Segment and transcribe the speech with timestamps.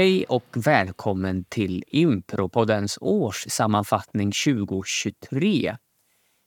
[0.00, 5.76] Hej och välkommen till Impropoddens årssammanfattning 2023.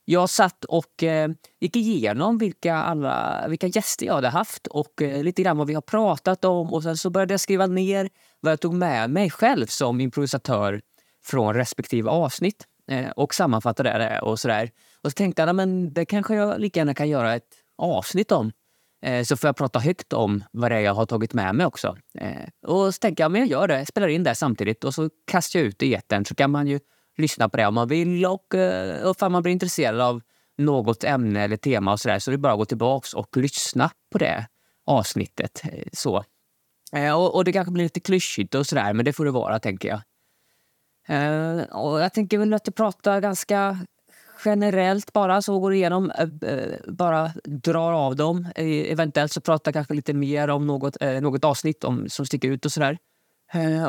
[0.04, 1.30] Jag satt och eh,
[1.60, 5.74] gick igenom vilka, alla, vilka gäster jag hade haft och eh, lite grann vad vi
[5.74, 6.72] har pratat om.
[6.72, 8.08] Och Sen så började jag skriva ner
[8.40, 10.80] vad jag tog med mig själv som improvisatör
[11.24, 14.70] från respektive avsnitt eh, och sammanfattade det och sådär.
[15.02, 18.52] Och så tänkte jag men det kanske jag lika gärna kan göra ett avsnitt om.
[19.04, 21.66] Eh, så får jag prata högt om vad det är jag har tagit med mig
[21.66, 21.96] också.
[22.18, 23.78] Eh, och så tänker jag, men jag gör det.
[23.78, 26.50] Jag spelar in det samtidigt och så kastar jag ut det i etern så kan
[26.50, 26.80] man ju
[27.18, 28.26] lyssna på det om man vill.
[28.26, 30.20] Och, eh, och om man blir intresserad av
[30.58, 33.36] något ämne eller tema och så där, så är det bara att gå tillbaks och
[33.36, 34.46] lyssna på det
[34.86, 35.62] avsnittet.
[35.92, 36.24] Så.
[37.14, 39.88] Och, och det kanske blir lite klyschigt och sådär, men det får det vara, tänker
[39.88, 40.00] jag.
[41.72, 43.78] Och jag tänker väl att jag pratar ganska
[44.44, 48.48] generellt bara, så går igenom, eh, eh, bara drar av dem.
[48.56, 52.48] Eh, eventuellt så pratar jag kanske lite mer om något, något avsnitt om, som sticker
[52.48, 52.98] ut och sådär.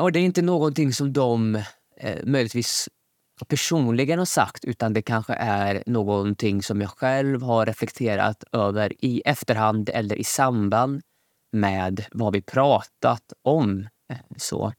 [0.00, 1.62] Och det är inte någonting som de
[2.24, 2.88] möjligtvis
[3.48, 9.22] personligen har sagt utan det kanske är någonting som jag själv har reflekterat över i
[9.24, 11.02] efterhand eller i samband
[11.52, 13.88] med vad vi pratat om.
[14.36, 14.72] Så.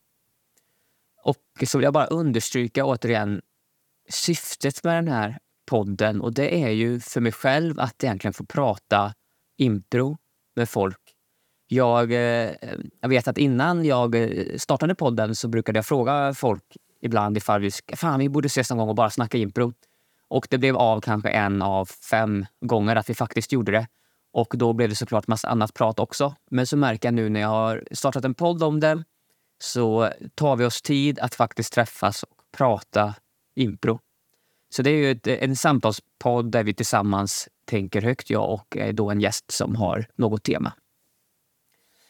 [1.24, 3.42] Och så vill jag bara understryka återigen
[4.10, 8.46] syftet med den här podden och det är ju för mig själv att egentligen få
[8.46, 9.14] prata
[9.58, 10.18] impro
[10.56, 11.00] med folk.
[11.68, 12.52] Jag, eh,
[13.02, 16.64] jag vet att innan jag eh, startade podden så brukade jag fråga folk
[17.02, 19.74] ibland ifall vi, fan, vi borde ses någon gång och bara snacka impro.
[20.30, 23.88] Och det blev av kanske en av fem gånger att vi faktiskt gjorde det.
[24.34, 26.36] Och då blev det såklart massa annat prat också.
[26.52, 29.04] Men så märker jag nu när jag har startat en podd om det
[29.60, 33.14] så tar vi oss tid att faktiskt träffas och prata
[33.56, 34.00] impro.
[34.70, 38.94] Så det är ju ett, en samtalspodd där vi tillsammans tänker högt, jag och eh,
[38.94, 40.74] då en gäst som har något tema.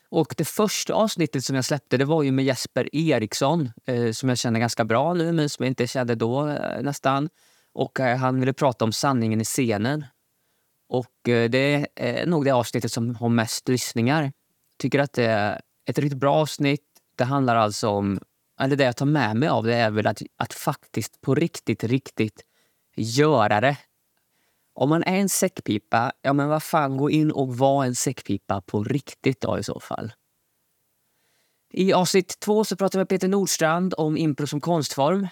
[0.09, 4.29] Och det första avsnittet som jag släppte det var ju med Jesper Eriksson eh, som
[4.29, 7.29] jag känner ganska bra nu, men som jag inte kände då eh, nästan.
[7.73, 10.06] Och eh, han ville prata om sanningen i scenen.
[10.89, 14.31] Och eh, det är eh, nog det avsnittet som har mest lyssningar.
[14.78, 16.85] Tycker att det är ett riktigt bra avsnitt.
[17.16, 18.19] Det handlar alltså om,
[18.59, 21.84] eller det jag tar med mig av det är väl att, att faktiskt på riktigt,
[21.84, 22.41] riktigt
[22.97, 23.78] göra det.
[24.74, 28.62] Om man är en säckpipa, ja men vad fan, gå in och var en säckpipa
[28.62, 30.12] på riktigt då i så fall.
[31.74, 35.28] I avsnitt två så pratade jag med Peter Nordstrand om impro som konstform.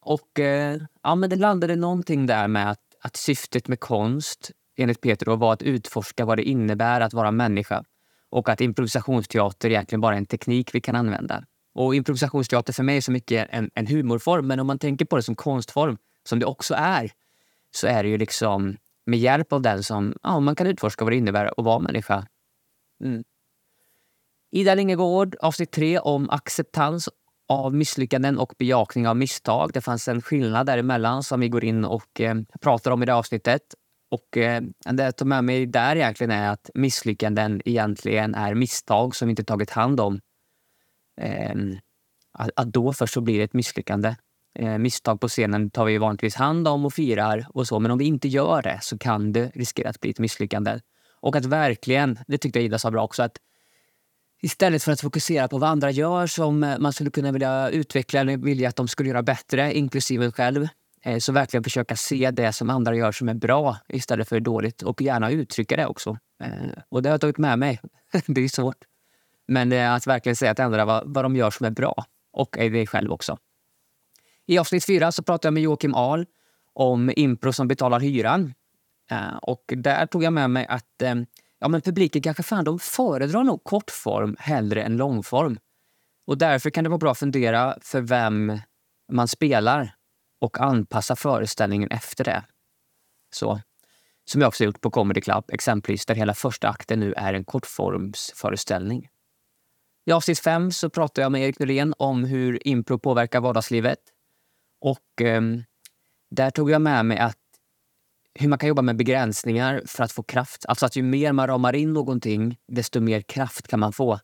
[0.00, 5.00] Och eh, ja, men det landade någonting där med att, att syftet med konst enligt
[5.00, 7.84] Peter var att utforska vad det innebär att vara människa
[8.30, 11.44] och att improvisationsteater egentligen bara är en teknik vi kan använda.
[11.74, 15.16] Och improvisationsteater för mig är så mycket en, en humorform, men om man tänker på
[15.16, 17.10] det som konstform som det också är,
[17.70, 21.12] så är det ju liksom med hjälp av den som ja, man kan utforska vad
[21.12, 22.26] det innebär att vara människa.
[23.04, 23.24] Mm.
[24.50, 27.08] Ida Lingegård, avsnitt tre om acceptans
[27.48, 29.70] av misslyckanden och bejakning av misstag.
[29.72, 33.14] Det fanns en skillnad däremellan som vi går in och eh, pratar om i det
[33.14, 33.62] avsnittet.
[34.10, 39.16] Och eh, det jag tar med mig där egentligen är att misslyckanden egentligen är misstag
[39.16, 40.20] som vi inte tagit hand om.
[41.20, 41.54] Eh,
[42.32, 44.14] att, att då först så blir det ett misslyckande.
[44.58, 47.78] Eh, misstag på scenen tar vi vanligtvis hand om och firar och så.
[47.78, 50.80] Men om vi inte gör det så kan det riskera att bli ett misslyckande.
[51.20, 53.36] Och att verkligen, det tyckte jag Ida sa bra också, att
[54.42, 58.20] istället för att fokusera på vad andra gör som eh, man skulle kunna vilja utveckla
[58.20, 60.68] eller vilja att de skulle göra bättre, inklusive en själv,
[61.02, 64.82] eh, så verkligen försöka se det som andra gör som är bra istället för dåligt
[64.82, 66.18] och gärna uttrycka det också.
[66.44, 67.80] Eh, och det har jag tagit med mig.
[68.26, 68.84] det är svårt.
[69.48, 72.56] Men eh, att verkligen säga till andra vad, vad de gör som är bra och
[72.58, 73.38] dig själv också.
[74.48, 76.26] I avsnitt fyra så pratade jag med Joakim Ahl
[76.72, 78.54] om impro som betalar hyran.
[79.10, 81.14] Eh, och där tog jag med mig att eh,
[81.58, 85.58] ja, men publiken kanske fan de föredrar nog kortform hellre än långform.
[86.26, 88.58] Och därför kan det vara bra att fundera för vem
[89.12, 89.94] man spelar
[90.40, 92.44] och anpassa föreställningen efter det.
[93.34, 93.60] Så.
[94.24, 97.44] Som jag också gjort på Comedy Club, exempelvis, där hela första akten nu är en
[97.44, 99.08] kortformsföreställning.
[100.06, 103.98] I avsnitt 5 så pratade jag med Erik Nylén om hur impro påverkar vardagslivet.
[104.80, 105.42] Och eh,
[106.30, 107.38] där tog jag med mig att
[108.34, 110.64] hur man kan jobba med begränsningar för att få kraft.
[110.68, 114.20] Alltså att ju mer man ramar in någonting, desto mer kraft kan man få.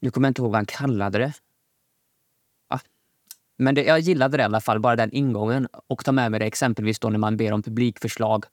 [0.00, 1.32] Nu kommer jag inte ihåg vad han kallade det.
[2.68, 2.80] Ja.
[3.58, 5.68] Men det, jag gillade det i alla fall, bara den ingången.
[5.86, 8.44] Och ta med mig det exempelvis då när man ber om publikförslag.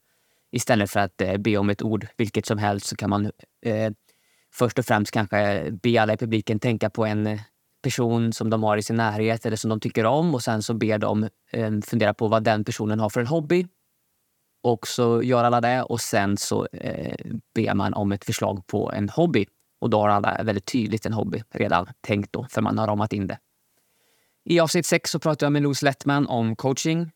[0.52, 3.32] Istället för att eh, be om ett ord, vilket som helst, så kan man
[3.66, 3.92] eh,
[4.54, 7.42] först och främst kanske be alla i publiken tänka på en eh,
[7.82, 10.74] person som de har i sin närhet eller som de tycker om och sen så
[10.74, 13.68] ber de eh, fundera på vad den personen har för en hobby.
[14.64, 17.26] Och så gör alla det och sen så eh,
[17.56, 19.46] ber man om ett förslag på en hobby
[19.80, 23.14] Och då har alla väldigt tydligt en hobby redan tänkt då, för man har ramat
[23.14, 23.40] in det.
[24.46, 27.12] I avsnitt 6 så pratade jag med Louise Lettman om coaching.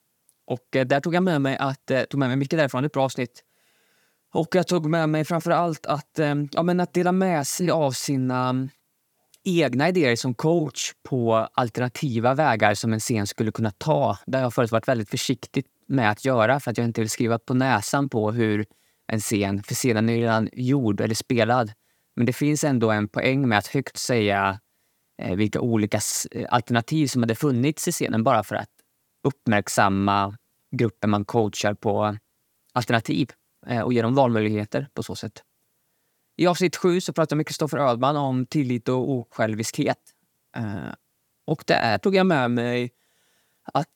[0.47, 2.91] Och eh, där tog jag med mig, att, eh, tog med mig mycket därifrån, ett
[2.91, 3.43] bra avsnitt.
[4.33, 7.71] Och jag tog med mig framför allt att, eh, ja, men att dela med sig
[7.71, 8.67] av sina
[9.45, 14.17] egna idéer som coach på alternativa vägar som en scen skulle kunna ta.
[14.25, 17.09] Det har jag förut varit väldigt försiktig med att göra för att jag inte vill
[17.09, 18.65] skriva på näsan på hur
[19.07, 21.71] en scen, för scenen är redan gjord eller spelad.
[22.15, 24.59] Men det finns ändå en poäng med att högt säga
[25.21, 25.99] eh, vilka olika
[26.49, 28.69] alternativ som hade funnits i scenen bara för att
[29.23, 30.37] uppmärksamma
[30.75, 32.17] gruppen man coachar på
[32.73, 33.31] alternativ
[33.67, 35.43] eh, och ge dem valmöjligheter på så sätt.
[36.37, 39.99] I avsnitt sju så pratade jag med Kristoffer Ödman om tillit och osjälviskhet.
[40.57, 40.93] Eh,
[41.47, 42.91] och där tog jag med mig
[43.73, 43.89] att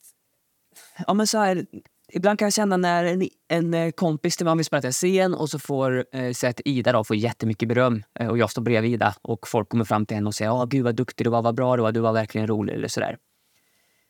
[1.08, 1.66] ja, men så här,
[2.10, 5.34] ibland kan jag känna när en, en eh, kompis till mig vill spela en scen
[5.34, 8.62] och så får eh, så att Ida då får jättemycket beröm eh, och jag står
[8.62, 11.30] bredvid Ida och folk kommer fram till henne och säger oh, gud vad duktig du
[11.30, 13.18] var, vad bra du var, du var verkligen rolig eller sådär.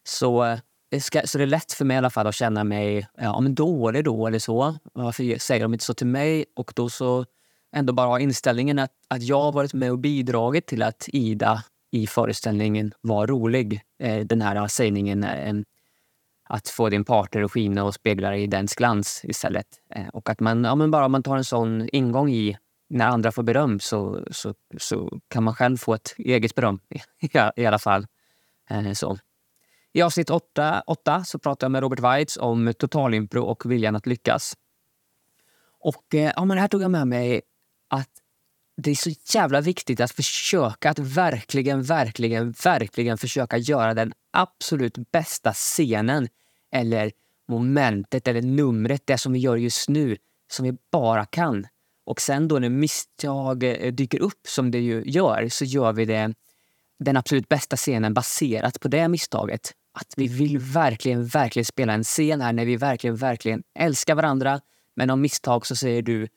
[0.04, 0.44] Så,
[0.92, 3.40] eh, ska, så det är lätt för mig i alla fall att känna mig ja,
[3.42, 4.78] men dålig då eller så.
[4.94, 6.46] Varför säger de inte så till mig?
[6.56, 7.26] Och då så
[7.76, 11.64] ändå bara ha inställningen att, att jag har varit med och bidragit till att Ida
[11.92, 13.82] i föreställningen var rolig.
[14.00, 15.54] Eh, den här sägningen eh,
[16.50, 19.68] att få din partner att skina och spegla i dens glans istället.
[19.96, 22.58] Eh, och att man, ja, men bara man tar en sån ingång i
[22.90, 26.80] när andra får beröm så, så, så kan man själv få ett eget beröm
[27.56, 28.08] i, alla fall.
[28.70, 29.18] Eh, så.
[29.94, 34.08] I avsnitt 8, 8 så pratar jag med Robert Weitz om totalimpro och viljan att
[34.08, 34.54] lyckas.
[35.80, 37.42] Och eh, ja, men här tog jag med mig
[37.90, 38.10] att
[38.78, 45.12] det är så jävla viktigt att försöka att verkligen, verkligen, verkligen försöka göra den absolut
[45.12, 46.28] bästa scenen
[46.72, 47.12] eller
[47.48, 50.18] momentet eller numret, det som vi gör just nu,
[50.52, 51.68] som vi bara kan.
[52.06, 56.06] Och sen då när misstag eh, dyker upp, som det ju gör, så gör vi
[56.06, 56.34] det
[57.00, 59.74] den absolut bästa scenen baserat på det misstaget.
[59.92, 64.62] Att vi vill verkligen, verkligen spela en scen här när vi verkligen, verkligen älskar varandra.
[64.96, 66.28] Men om misstag så säger du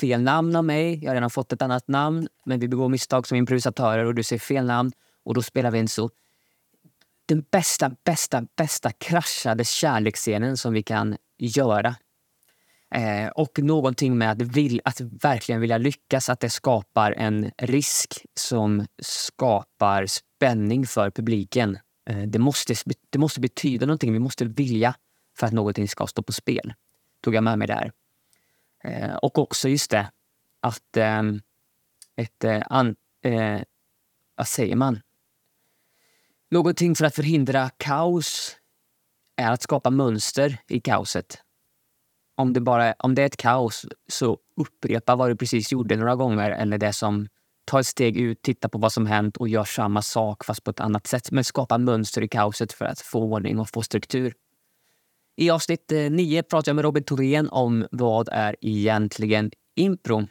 [0.00, 1.04] fel namn av mig.
[1.04, 4.22] Jag har redan fått ett annat namn, men vi begår misstag som improvisatörer och du
[4.22, 4.92] säger fel namn
[5.24, 6.10] och då spelar vi en så
[7.26, 11.96] den bästa, bästa, bästa kraschade kärleksscenen som vi kan göra.
[12.94, 18.26] Eh, och någonting med att, vill, att verkligen vilja lyckas, att det skapar en risk
[18.34, 21.78] som skapar spänning för publiken.
[22.10, 22.74] Eh, det, måste,
[23.10, 24.94] det måste betyda någonting, vi måste vilja
[25.36, 26.74] för att någonting ska stå på spel.
[27.24, 27.92] Tog jag med mig där.
[28.84, 30.10] Eh, och också just det
[30.60, 31.22] att eh,
[32.16, 32.44] ett...
[32.44, 33.60] Eh, an, eh,
[34.36, 35.00] vad säger man?
[36.50, 38.56] Någonting för att förhindra kaos
[39.36, 41.38] är att skapa mönster i kaoset.
[42.36, 46.16] Om det, bara, om det är ett kaos, så upprepa vad du precis gjorde några
[46.16, 47.28] gånger eller det som
[47.66, 50.70] Ta ett steg ut, titta på vad som hänt och gör samma sak fast på
[50.70, 51.30] ett annat sätt.
[51.30, 54.34] Men skapa mönster i kaoset för att få ordning och få struktur.
[55.36, 60.26] I avsnitt eh, 9 pratade pratar jag med Robin Thorén om vad är egentligen impro.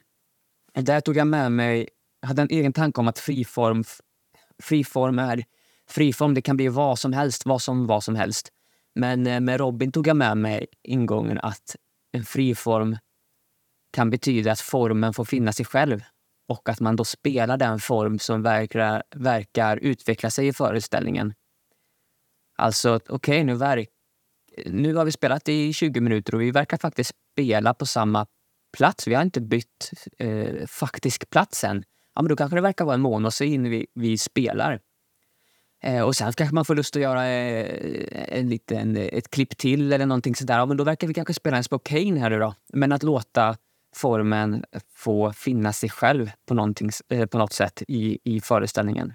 [0.73, 1.89] Där tog jag med mig,
[2.21, 3.83] jag hade en egen tanke om att friform,
[4.63, 5.43] friform är
[5.89, 6.33] friform.
[6.33, 8.49] Det kan bli vad som helst, vad som vad som helst.
[8.95, 11.75] Men eh, med Robin tog jag med mig ingången att
[12.11, 12.97] en friform
[13.93, 16.01] kan betyda att formen får finna sig själv
[16.47, 21.33] och att man då spelar den form som verkar, verkar utveckla sig i föreställningen.
[22.55, 23.92] Alltså, okej, okay, nu verkar
[24.65, 28.25] nu har vi spelat i 20 minuter och vi verkar faktiskt spela på samma
[28.77, 29.07] plats.
[29.07, 31.83] Vi har inte bytt eh, faktisk plats än.
[32.15, 34.79] Ja, men då kanske det verkar vara en månad in vi, vi spelar.
[35.83, 39.93] Eh, och sen kanske man får lust att göra eh, en liten, ett klipp till
[39.93, 40.57] eller någonting sådär.
[40.57, 42.53] Ja, men då verkar vi kanske spela en Spokane här idag.
[42.73, 43.57] Men att låta
[43.95, 46.71] formen få finna sig själv på,
[47.09, 49.13] eh, på något sätt i, i föreställningen.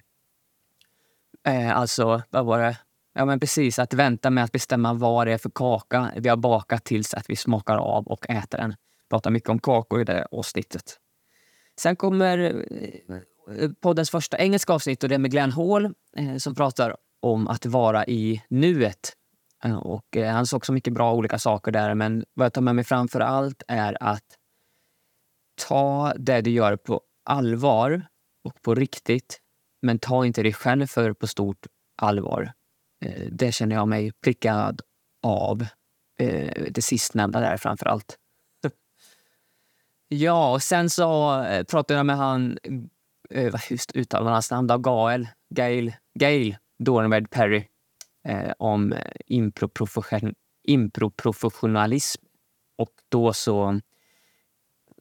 [1.47, 2.76] Eh, alltså, vad var det?
[3.18, 3.78] Ja, men precis.
[3.78, 7.30] Att vänta med att bestämma vad det är för kaka vi har bakat tills att
[7.30, 8.75] vi smakar av och äter den.
[9.10, 10.98] Pratar mycket om kakor i det avsnittet.
[11.80, 13.16] Sen kommer eh,
[13.56, 15.84] eh, poddens första engelska avsnitt och det är med Glenn Hall
[16.16, 19.12] eh, som pratar om att vara i nuet.
[19.82, 22.84] Och han sa också mycket bra olika saker där, men vad jag tar med mig
[22.84, 24.26] framför allt är att
[25.66, 28.06] ta det du gör på allvar
[28.44, 29.40] och på riktigt,
[29.82, 32.52] men ta inte dig själv för på stort allvar.
[33.00, 34.80] Eh, det känner jag mig prickad
[35.22, 35.66] av.
[36.18, 38.18] Eh, det sistnämnda där framför allt.
[40.08, 42.58] Ja, och sen så eh, pratade jag med han,
[43.70, 47.64] just uttalar hans namn då, Gael, Gail, Gail Dornved Perry
[48.58, 48.94] om
[50.64, 52.22] improprofessionalism.
[52.76, 53.80] Och då så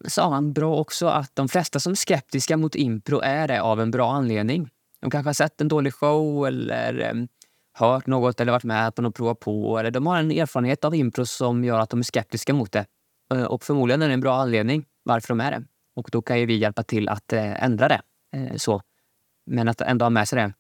[0.07, 3.81] sa han bra också att de flesta som är skeptiska mot impro är det av
[3.81, 4.69] en bra anledning.
[4.99, 7.27] De kanske har sett en dålig show eller
[7.79, 9.79] hört något eller varit med på något prova på.
[9.79, 12.86] Eller de har en erfarenhet av impro som gör att de är skeptiska mot det.
[13.34, 15.63] Eh, och förmodligen är det en bra anledning varför de är det.
[15.96, 18.01] Och då kan ju vi hjälpa till att eh, ändra det.
[18.36, 18.81] Eh, så.
[19.46, 20.53] Men att ändå ha med sig det.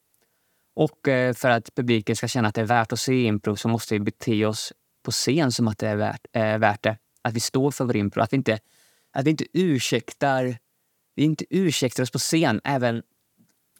[0.75, 0.99] Och
[1.35, 3.99] för att publiken ska känna att det är värt att se impro så måste vi
[3.99, 6.97] bete oss på scen som att det är värt, värt det.
[7.21, 8.21] Att vi står för vår impro.
[8.21, 8.59] Att vi inte,
[9.13, 10.57] att vi inte ursäktar
[11.17, 13.03] vi inte ursäktar oss på scen, även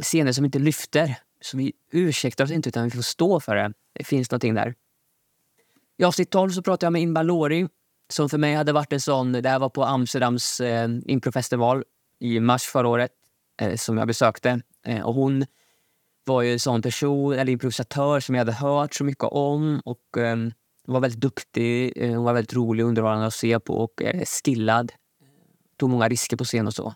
[0.03, 1.15] scener som inte lyfter.
[1.47, 3.73] Så vi ursäktar oss inte, utan vi får stå för det.
[3.93, 4.75] Det finns någonting där.
[5.97, 7.67] I avsnitt 12 så pratade jag med Imba Lori
[8.09, 9.31] som för mig hade varit en sån...
[9.31, 11.83] Det här var på Amsterdams eh, improfestival
[12.19, 13.11] i mars förra året
[13.61, 14.61] eh, som jag besökte.
[14.85, 15.45] Eh, och hon
[16.23, 19.81] var ju en sån person, eller improvisatör som jag hade hört så mycket om.
[19.85, 20.37] Och eh,
[20.85, 24.01] Hon var väldigt duktig, eh, hon var väldigt rolig och underhållande att se på och
[24.01, 24.91] eh, skillad.
[25.77, 26.93] Tog många risker på scen och så.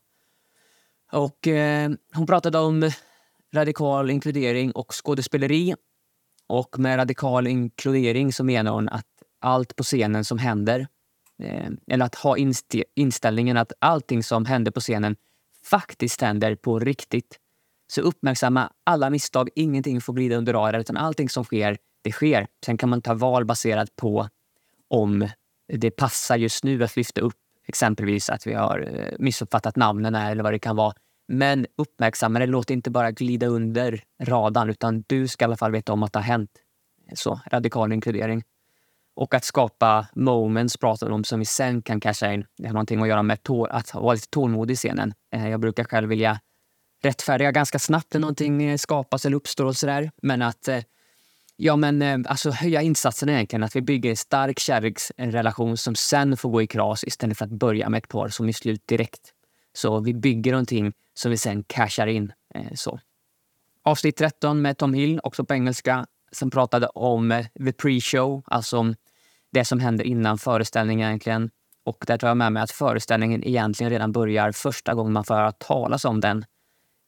[1.12, 2.92] Och eh, Hon pratade om
[3.54, 5.76] radikal inkludering och skådespeleri.
[6.48, 9.06] Och med radikal inkludering så menar hon att
[9.40, 10.88] allt på scenen som händer,
[11.44, 15.16] eh, eller att ha inst inställningen att allting som händer på scenen
[15.66, 17.40] faktiskt händer på riktigt.
[17.88, 22.48] Så uppmärksamma alla misstag, ingenting får glida under radarn utan allting som sker, det sker.
[22.66, 24.30] Sen kan man ta val baserat på
[24.88, 25.28] om
[25.68, 30.44] det passar just nu att lyfta upp exempelvis att vi har eh, missuppfattat namnen eller
[30.44, 30.94] vad det kan vara.
[31.34, 35.58] Men uppmärksamma det, låt det inte bara glida under radarn utan du ska i alla
[35.58, 36.52] fall veta om att det har hänt.
[37.14, 38.44] Så, radikal inkludering.
[39.16, 42.46] Och att skapa moments pratar om som vi sen kan casha in.
[42.58, 43.38] Det har någonting att göra med
[43.70, 45.14] att vara lite tålmodig i scenen.
[45.34, 46.40] Eh, jag brukar själv vilja
[47.04, 50.12] rättfärdiga ganska snabbt när någonting eh, skapas eller uppstår och sådär.
[50.22, 50.80] Men att eh,
[51.56, 53.64] ja, men, alltså, höja insatsen egentligen.
[53.64, 57.52] Att vi bygger en stark kärleksrelation som sen får gå i kras istället för att
[57.52, 59.34] börja med ett par som är slut direkt.
[59.74, 62.34] Så vi bygger någonting som vi sen cashar in.
[62.56, 63.00] Eh, så.
[63.84, 68.94] Avsnitt 13 med Tom Hill, också på engelska, som pratade om eh, the pre-show, alltså
[69.52, 71.50] det som händer innan föreställningen egentligen.
[71.84, 75.36] Och där tar jag med mig att föreställningen egentligen redan börjar första gången man får
[75.36, 76.46] höra talas om den.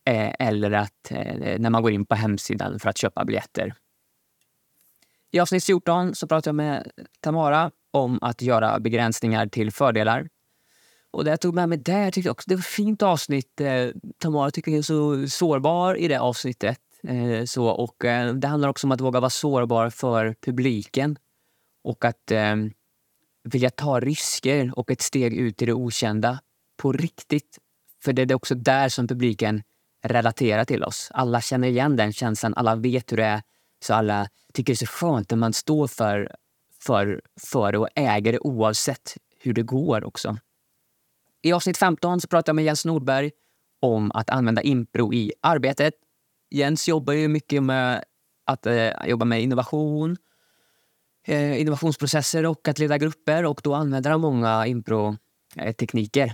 [0.05, 3.73] Eh, eller att eh, när man går in på hemsidan för att köpa biljetter.
[5.31, 10.29] I avsnitt 14 så pratar jag med Tamara om att göra begränsningar till fördelar.
[11.13, 13.61] Och det jag tog med mig där tyckte jag också det var ett fint avsnitt.
[13.61, 16.79] Eh, Tamara tycker jag är så sårbar i det avsnittet.
[17.07, 21.17] Eh, så, och, eh, det handlar också om att våga vara sårbar för publiken.
[21.83, 22.55] Och att eh,
[23.43, 26.39] vilja ta risker och ett steg ut i det okända
[26.77, 27.57] på riktigt.
[28.03, 29.63] För det är också där som publiken
[30.03, 31.09] relaterar till oss.
[31.13, 33.41] Alla känner igen den känslan, alla vet hur det är.
[33.85, 36.35] Så alla tycker det är så skönt när man står för,
[36.79, 40.37] för, för det och äger det oavsett hur det går också.
[41.45, 43.31] I avsnitt 15 så pratar jag med Jens Nordberg
[43.81, 45.93] om att använda impro i arbetet.
[46.51, 48.03] Jens jobbar ju mycket med
[48.45, 50.17] att eh, jobba med innovation,
[51.27, 56.33] eh, innovationsprocesser och att leda grupper och då använder han många improtekniker.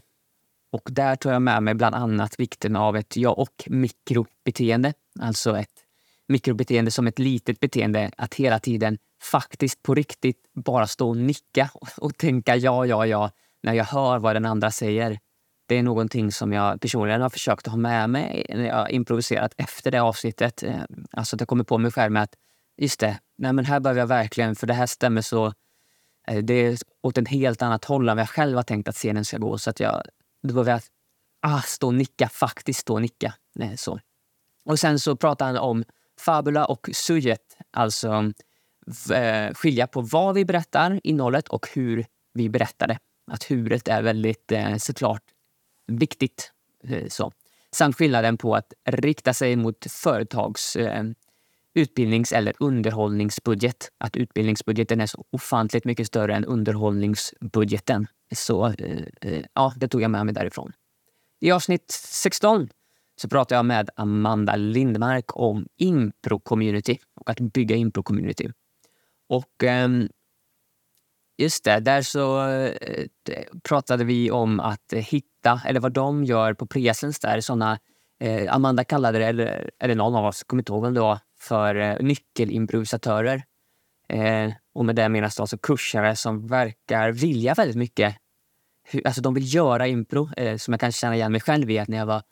[0.71, 4.93] Och där tar jag med mig bland annat vikten av ett ja och mikrobeteende.
[5.19, 5.85] Alltså ett
[6.27, 8.11] mikrobeteende som ett litet beteende.
[8.17, 13.31] Att hela tiden faktiskt på riktigt bara stå och nicka och tänka ja, ja, ja
[13.63, 15.19] när jag hör vad den andra säger.
[15.65, 19.91] Det är någonting som jag personligen har försökt ha med mig när jag improviserat efter
[19.91, 20.63] det avsnittet.
[20.63, 22.35] Eh, alltså att jag kommer på mig själv med att
[22.77, 25.53] just det, nej men här behöver jag verkligen, för det här stämmer så...
[26.27, 28.95] Eh, det är åt ett helt annat håll än vad jag själv har tänkt att
[28.95, 29.57] scenen ska gå.
[29.57, 30.01] Så att jag,
[30.43, 30.81] då behöver jag
[31.41, 33.33] ah, stå och nicka, faktiskt stå och nicka.
[33.55, 33.99] Nej, så.
[34.65, 35.83] Och sen så pratar han om
[36.19, 38.31] fabula och sujet, alltså
[39.13, 42.99] eh, skilja på vad vi berättar, innehållet, och hur vi berättar det
[43.31, 45.23] att huvudet är väldigt eh, såklart
[45.87, 46.51] viktigt.
[46.83, 47.31] Eh, så.
[47.71, 51.03] Samt skillnaden på att rikta sig mot företags eh,
[51.73, 53.91] utbildnings eller underhållningsbudget.
[53.97, 58.07] Att utbildningsbudgeten är så ofantligt mycket större än underhållningsbudgeten.
[58.35, 60.71] Så eh, eh ja, det tog jag med mig därifrån.
[61.39, 62.69] I avsnitt 16
[63.15, 68.51] så pratar jag med Amanda Lindmark om impro-community och att bygga impro-community.
[69.29, 69.89] Och eh,
[71.39, 73.05] Just det, där så eh,
[73.63, 77.79] pratade vi om att hitta, eller vad de gör på Presens där, sådana,
[78.19, 81.19] eh, Amanda kallade det, eller, eller någon av oss, kommer inte ihåg vem det var,
[81.39, 83.43] för eh, nyckelimprovisatörer.
[84.09, 88.15] Eh, och med det menas då alltså kursare som verkar vilja väldigt mycket.
[88.83, 91.79] Hur, Alltså de vill göra impro, eh, som jag kan känna igen mig själv i.
[91.79, 92.23] Att när jag, var,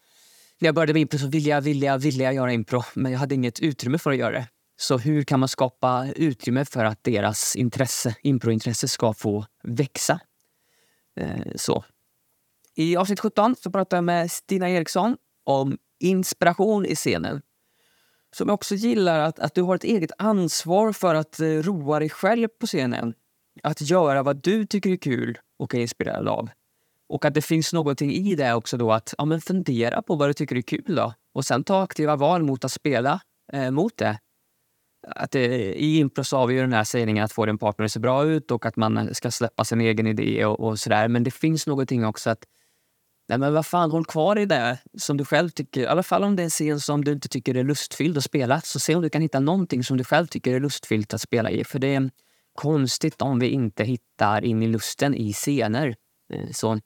[0.60, 3.12] när jag började med impro så ville jag, ville jag, ville jag göra impro, men
[3.12, 4.48] jag hade inget utrymme för att göra det.
[4.80, 10.20] Så hur kan man skapa utrymme för att deras intresse, improintresse ska få växa?
[11.16, 11.84] Eh, så.
[12.76, 17.42] I avsnitt 17 så pratar jag med Stina Eriksson om inspiration i scenen.
[18.36, 22.00] Som jag också gillar att, att du har ett eget ansvar för att eh, roa
[22.00, 23.14] dig själv på scenen.
[23.64, 26.50] Att göra vad du tycker är kul och är inspirerad av.
[27.10, 30.30] Och att det finns någonting i det också då att ja, men fundera på vad
[30.30, 31.14] du tycker är kul då.
[31.34, 33.22] Och sen ta aktiva val mot att spela
[33.54, 34.20] eh, mot det.
[35.16, 37.86] Att det, I impro så har vi ju den här sägningen att få din partner
[37.86, 41.08] att se bra ut och att man ska släppa sin egen idé och, och sådär.
[41.08, 42.46] Men det finns någonting också att
[43.30, 45.82] Nej men vad fan, håll kvar i det som du själv tycker.
[45.82, 48.24] I alla fall om det är en scen som du inte tycker är lustfylld att
[48.24, 48.62] spela.
[48.62, 51.52] Så se om du kan hitta någonting som du själv tycker är lustfyllt att spela
[51.52, 51.64] i.
[51.64, 52.10] För det är
[52.54, 55.96] konstigt om vi inte hittar in i lusten i scener.
[56.34, 56.80] Eh, så.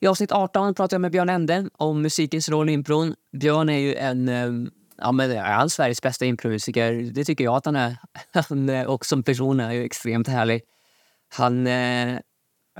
[0.00, 3.14] I avsnitt 18 pratar jag med Björn Ende om musikens roll i impron.
[3.36, 6.92] Björn är ju en ehm, ja, men är han Sveriges bästa impromusiker?
[6.92, 7.96] Det tycker jag att han är.
[8.48, 10.62] Han, eh, och som person är han ju extremt härlig.
[11.28, 12.18] Han eh,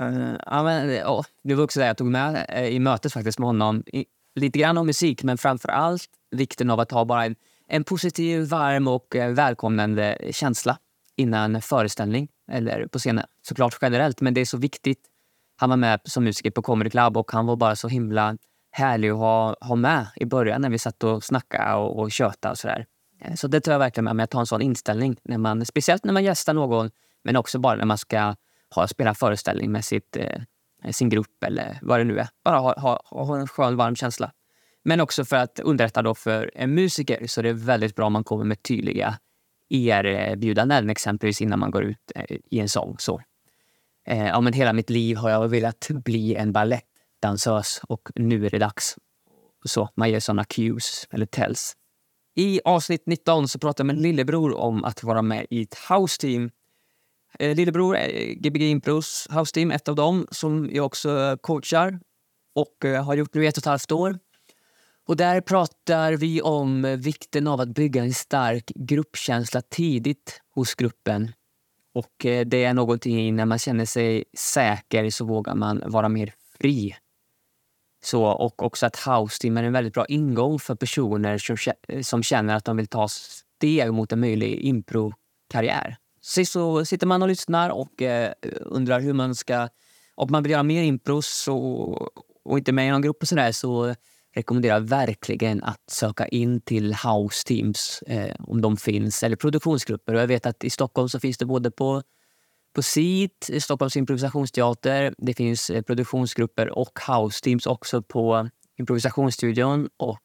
[0.01, 3.39] Uh, ja, men, oh, det var också det jag tog med eh, i mötet faktiskt
[3.39, 3.83] med honom.
[3.87, 4.05] I,
[4.35, 7.35] lite grann om musik, men framför allt vikten av att ha bara en,
[7.67, 10.77] en positiv, varm och välkomnande känsla
[11.15, 13.25] innan föreställning eller på scenen.
[13.41, 14.99] Såklart generellt, men det är så viktigt.
[15.57, 18.37] Han var med som musiker på Comedy Club och han var bara så himla
[18.75, 22.51] härlig att ha, ha med i början när vi satt och snackade och, och tjötade
[22.51, 22.85] och sådär.
[23.21, 25.17] Eh, så det tar jag verkligen med mig, att ha en sån inställning.
[25.23, 26.91] När man, speciellt när man gästar någon,
[27.23, 28.35] men också bara när man ska
[28.75, 30.41] ha, spela föreställning med sitt, eh,
[30.91, 32.27] sin grupp eller vad det nu är.
[32.43, 34.31] Bara ha, ha, ha en skön, varm känsla.
[34.83, 38.13] Men också för att underrätta då för en musiker så det är väldigt bra om
[38.13, 39.19] man kommer med tydliga
[39.69, 42.95] erbjudanden exempelvis innan man går ut eh, i en sång.
[42.99, 43.21] Så.
[44.07, 46.51] Eh, ja, men hela mitt liv har jag velat bli en
[47.25, 48.95] balettdansös och nu är det dags.
[49.65, 51.75] Så Man ger såna cues, eller tells.
[52.35, 56.21] I avsnitt 19 så pratar jag med lillebror om att vara med i ett house
[56.21, 56.51] team
[57.39, 61.35] eh, lillebror eh, är Gbg Impros house team, ett av dem som jag också eh,
[61.35, 61.99] coachar
[62.55, 64.19] och har gjort nu i ett och ett halvt år.
[65.07, 71.31] Och där pratar vi om vikten av att bygga en stark gruppkänsla tidigt hos gruppen.
[71.93, 76.95] Och det är någonting när man känner sig säker så vågar man vara mer fri.
[78.05, 81.57] Så, och också att house team är en väldigt bra ingång för personer som,
[82.03, 85.97] som känner att de vill ta steg mot en möjlig impro-karriär.
[86.21, 89.69] Så sitter man och lyssnar och eh, undrar hur man ska...
[90.15, 92.01] Om man vill göra mer impros och,
[92.45, 93.95] och inte med i någon grupp och sådär så
[94.35, 100.13] rekommenderar jag verkligen att söka in till house teams eh, om de finns, eller produktionsgrupper.
[100.13, 102.03] Och jag vet att i Stockholm så finns det både på,
[102.75, 109.89] på SIT, Stockholms improvisationsteater, det finns eh, produktionsgrupper och house teams också på improvisationsstudion.
[109.97, 110.19] Och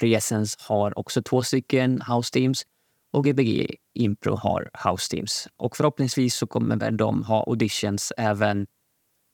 [0.00, 2.66] Presens har också två stycken house teams
[3.12, 5.48] och Gbg Impro har house teams.
[5.56, 8.66] Och förhoppningsvis så kommer väl de ha auditions även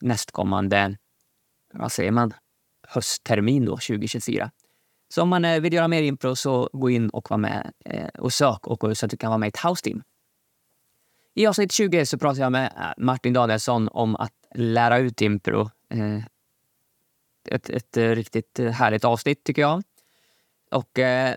[0.00, 0.96] nästkommande,
[1.72, 2.34] vad säger man,
[2.88, 4.50] hösttermin då, 2024.
[5.14, 8.08] Så om man eh, vill göra mer impro så gå in och var med eh,
[8.18, 10.02] och sök och så att du kan vara med i ett house team.
[11.34, 15.70] I avsnitt 20 så pratar jag med äh, Martin Danielsson om att lära ut impro.
[15.90, 16.24] Eh,
[17.48, 19.82] ett, ett eh, riktigt härligt avsnitt tycker jag.
[20.70, 21.34] Och eh,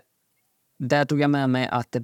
[0.78, 1.96] där tog jag med mig att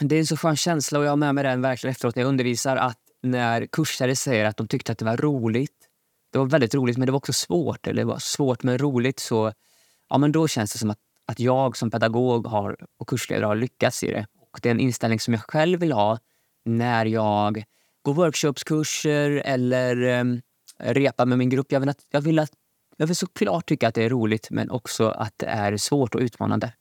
[0.00, 2.22] det är en så skön känsla och jag har med mig den verkligen efteråt när
[2.22, 5.88] jag undervisar att när kursare säger att de tyckte att det var roligt.
[6.32, 7.86] Det var väldigt roligt men det var också svårt.
[7.86, 9.20] Eller det var svårt men roligt.
[9.20, 9.52] Så
[10.08, 13.56] ja, men då känns det som att, att jag som pedagog har, och kursledare har
[13.56, 14.26] lyckats i det.
[14.52, 16.18] Och Det är en inställning som jag själv vill ha
[16.64, 17.64] när jag
[18.02, 20.40] går workshopskurser eller um,
[20.78, 21.72] repar med min grupp.
[21.72, 22.52] Jag vill, att, jag, vill att,
[22.96, 26.20] jag vill såklart tycka att det är roligt men också att det är svårt och
[26.20, 26.72] utmanande.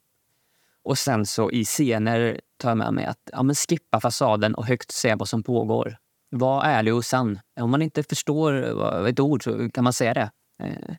[0.84, 4.66] Och sen så i scener tar jag med mig att ja, men skippa fasaden och
[4.66, 5.98] högt se vad som pågår.
[6.30, 7.40] Var ärlig och sann.
[7.60, 10.32] Om man inte förstår ett ord så kan man säga det.
[10.64, 10.96] Eh,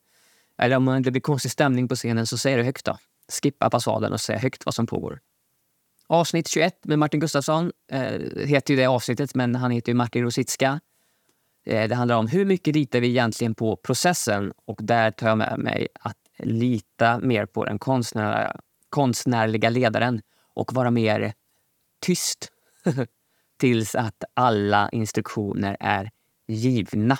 [0.58, 2.98] eller om det blir konstig stämning på scenen så säg det högt då.
[3.42, 5.20] Skippa fasaden och säg högt vad som pågår.
[6.06, 10.24] Avsnitt 21 med Martin Gustafsson eh, heter ju det avsnittet, men han heter ju Martin
[10.24, 10.80] Rosicka.
[11.66, 15.38] Eh, det handlar om hur mycket litar vi egentligen på processen och där tar jag
[15.38, 18.60] med mig att lita mer på den konstnärliga
[18.92, 20.22] konstnärliga ledaren
[20.54, 21.32] och vara mer
[22.00, 22.48] tyst
[23.58, 26.10] tills att alla instruktioner är
[26.46, 27.18] givna.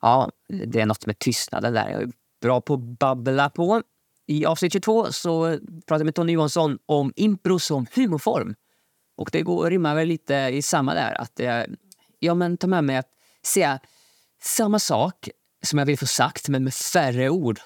[0.00, 1.88] Ja, det är något med tystnaden där.
[1.90, 3.82] Jag är bra på att babbla på.
[4.26, 8.54] I avsnitt 22 så pratar jag med Tony Johansson om impro som humorform.
[9.16, 11.20] Och det går, rimmar väl lite i samma där.
[11.20, 11.66] Att jag,
[12.18, 13.10] ja, men ta med mig att
[13.46, 13.80] säga
[14.42, 15.28] samma sak
[15.62, 17.60] som jag vill få sagt, men med färre ord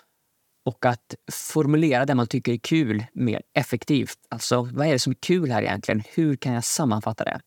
[0.64, 4.18] och att formulera det man tycker är kul mer effektivt.
[4.28, 6.02] Alltså, vad är det som är kul här egentligen?
[6.14, 7.40] Hur kan jag sammanfatta det?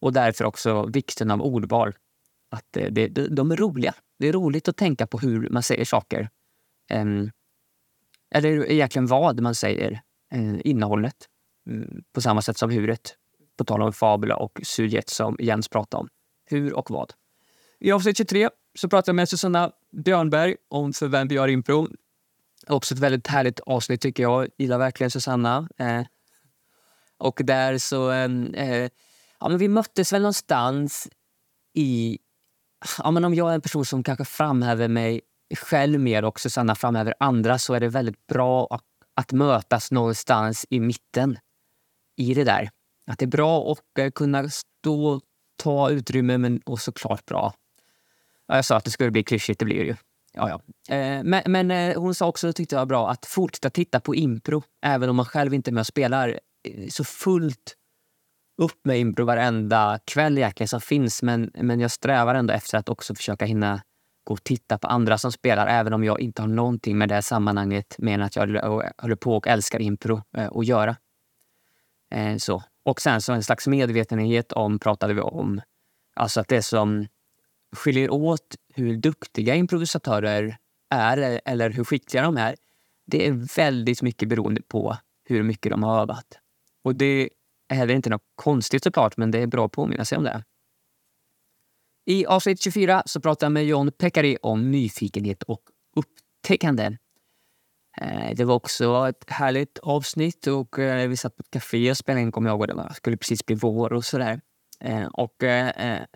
[0.00, 1.94] Och därför också vikten av ordval.
[2.50, 3.94] Att eh, det, det, de är roliga.
[4.18, 6.30] Det är roligt att tänka på hur man säger saker.
[6.92, 7.30] Um,
[8.34, 10.00] eller egentligen vad man säger,
[10.32, 11.16] eh, innehållet.
[11.66, 13.14] Mm, på samma sätt som huret.
[13.58, 16.08] På tal om fabula och sujet som Jens pratade om.
[16.44, 17.12] Hur och vad.
[17.80, 21.88] I avsnitt 23 så pratar jag med Susanna Björnberg om För vem vi gör impro.
[22.66, 24.48] Också ett väldigt härligt avsnitt tycker jag.
[24.58, 25.68] Gillar verkligen Susanna.
[25.78, 26.02] Eh,
[27.18, 28.10] och där så...
[28.10, 28.90] Ehm, eh,
[29.40, 31.08] ja, men vi möttes väl någonstans
[31.74, 32.18] i...
[32.98, 35.20] Ja, men om jag är en person som kanske framhäver mig
[35.56, 38.84] själv mer och Susanna framhäver andra så är det väldigt bra att,
[39.14, 41.38] att mötas någonstans i mitten
[42.16, 42.70] i det där.
[43.06, 45.22] Att det är bra att eh, kunna stå och
[45.56, 47.54] ta utrymme men och såklart bra.
[48.46, 49.96] Ja, jag sa att det skulle bli klyschigt, det blir det ju.
[50.32, 50.94] Ja, ja.
[50.94, 54.14] Eh, men, men eh, hon sa också, tyckte det var bra, att fortsätta titta på
[54.14, 56.28] impro även om man själv inte är med och spelar.
[56.68, 57.76] Eh, så fullt
[58.62, 62.88] upp med impro varenda kväll egentligen som finns men, men jag strävar ändå efter att
[62.88, 63.82] också försöka hinna
[64.24, 67.22] gå och titta på andra som spelar även om jag inte har någonting med det
[67.22, 68.42] sammanhanget mer än att jag
[68.98, 70.96] håller på och älskar impro eh, att göra.
[72.10, 72.62] Eh, så.
[72.84, 75.60] Och sen så en slags medvetenhet om, pratade vi om,
[76.14, 77.06] alltså att det som
[77.76, 80.56] skiljer åt hur duktiga improvisatörer
[80.90, 82.56] är eller hur skickliga de är,
[83.06, 86.38] det är väldigt mycket beroende på hur mycket de har övat.
[86.84, 87.30] Och det
[87.68, 90.44] är heller inte något konstigt såklart, men det är bra att påminna sig om det.
[92.04, 95.62] I avsnitt 24 så pratar jag med John Pekari om nyfikenhet och
[95.96, 96.96] upptäckande.
[98.00, 101.96] Eh, det var också ett härligt avsnitt och eh, vi satt på ett café och
[101.96, 102.68] spelade in, kommer jag ihåg.
[102.68, 104.40] Det skulle precis bli vår och sådär.
[104.80, 105.34] Eh, och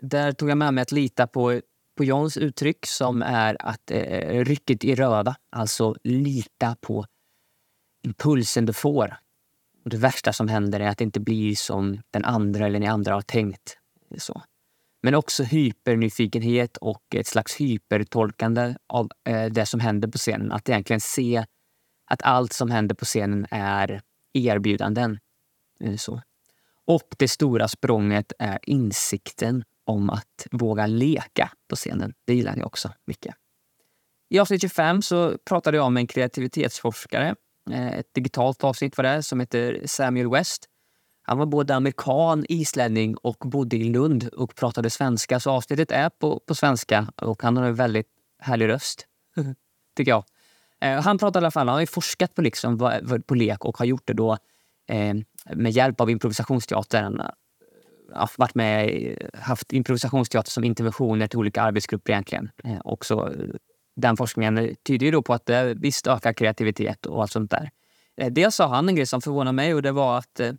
[0.01, 1.61] där tog jag med mig att lita på,
[1.97, 3.91] på Johns uttryck som är att
[4.29, 7.05] rycket i röda, alltså lita på
[8.03, 9.17] impulsen du får.
[9.83, 12.87] Och det värsta som händer är att det inte blir som den andra eller ni
[12.87, 13.77] andra har tänkt.
[14.17, 14.41] Så.
[15.07, 20.51] Men också hypernyfikenhet och ett slags hypertolkande av eh, det som händer på scenen.
[20.51, 21.45] Att egentligen se
[22.05, 24.01] att allt som händer på scenen är
[24.33, 25.19] erbjudanden.
[25.79, 26.21] Eh, så.
[26.85, 32.13] Och det stora språnget är insikten om att våga leka på scenen.
[32.25, 33.35] Det gillar jag också mycket.
[34.29, 37.35] I avsnitt 25 så pratade jag med en kreativitetsforskare.
[37.71, 40.69] Eh, ett digitalt avsnitt var det, som heter Samuel West.
[41.27, 45.39] Han var både amerikan, islänning och bodde i Lund och pratade svenska.
[45.39, 48.07] Så avsnittet är på, på svenska och han har en väldigt
[48.39, 49.07] härlig röst,
[49.97, 50.23] tycker jag.
[50.81, 53.85] Eh, han pratar i alla fall, han har forskat på, liksom, på lek och har
[53.85, 54.37] gjort det då
[54.87, 55.15] eh,
[55.55, 57.21] med hjälp av improvisationsteatern
[58.13, 62.49] ja, varit med, haft improvisationsteater som interventioner till olika arbetsgrupper egentligen.
[62.63, 63.55] Eh, också, eh,
[63.95, 67.69] den forskningen tyder ju då på att det visst ökar kreativitet och allt sånt där.
[68.17, 70.51] Eh, det sa han en grej som förvånade mig och det var att, eh,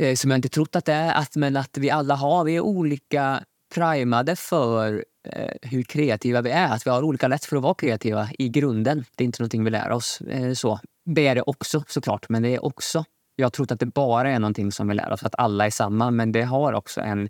[0.00, 2.56] eh, som jag inte trott att det är, att, men att vi alla har, vi
[2.56, 6.68] är olika primade för eh, hur kreativa vi är.
[6.68, 9.04] Att vi har olika lätt för att vara kreativa i grunden.
[9.16, 10.20] Det är inte någonting vi lär oss.
[10.20, 10.80] Eh, så.
[11.04, 13.04] Det är det också såklart, men det är också
[13.40, 15.70] jag har trott att det bara är någonting som vi lär oss, att alla är
[15.70, 16.10] samma.
[16.10, 17.28] Men det har också en,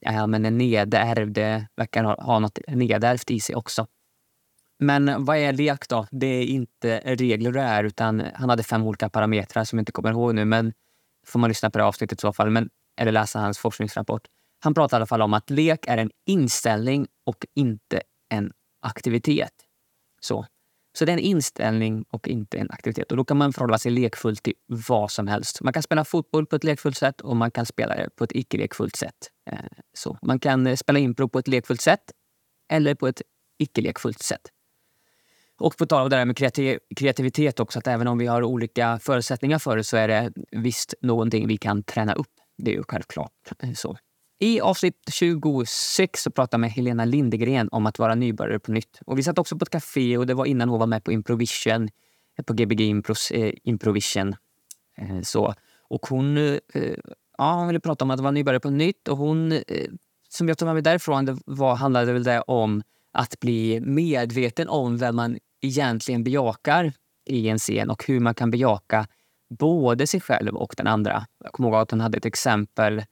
[0.00, 3.86] ja, men en nedärvd, det verkar ha, ha något nedärvt i sig också.
[4.78, 6.06] Men vad är lek då?
[6.10, 9.92] Det är inte regler det är, utan han hade fem olika parametrar som jag inte
[9.92, 10.44] kommer ihåg nu.
[10.44, 10.72] Men
[11.26, 14.22] får man lyssna på det avsnittet i så fall, men, eller läsa hans forskningsrapport.
[14.64, 19.52] Han pratar i alla fall om att lek är en inställning och inte en aktivitet.
[20.20, 20.46] Så.
[20.98, 23.10] Så det är en inställning och inte en aktivitet.
[23.10, 25.60] Och Då kan man förhålla sig lekfullt till vad som helst.
[25.60, 28.32] Man kan spela fotboll på ett lekfullt sätt och man kan spela det på ett
[28.32, 29.30] icke-lekfullt sätt.
[29.50, 29.58] Eh,
[29.92, 32.00] så man kan eh, spela impro på ett lekfullt sätt
[32.72, 33.22] eller på ett
[33.58, 34.40] icke-lekfullt sätt.
[35.58, 36.36] Och på tal om det där med
[36.96, 40.94] kreativitet också, att även om vi har olika förutsättningar för det så är det visst
[41.00, 42.32] någonting vi kan träna upp.
[42.58, 43.32] Det är ju självklart
[43.74, 43.96] så.
[44.38, 48.98] I avsnitt 26 så pratade jag med Helena Lindegren om att vara nybörjare på nytt.
[49.06, 51.12] Och vi satt också på ett café och det var innan hon var med på
[51.12, 51.88] Improvision,
[52.46, 54.36] på Gbg Impros, eh, Improvision.
[54.98, 55.54] Eh, så.
[55.88, 56.94] Och hon, eh,
[57.38, 59.62] ja, hon ville prata om att vara nybörjare på nytt och hon, eh,
[60.28, 64.68] som jag tog med mig därifrån, det var, handlade väl det om att bli medveten
[64.68, 66.92] om vem man egentligen bejakar
[67.26, 69.06] i en scen och hur man kan bejaka
[69.58, 71.26] både sig själv och den andra.
[71.44, 73.04] Jag kommer ihåg att hon hade ett exempel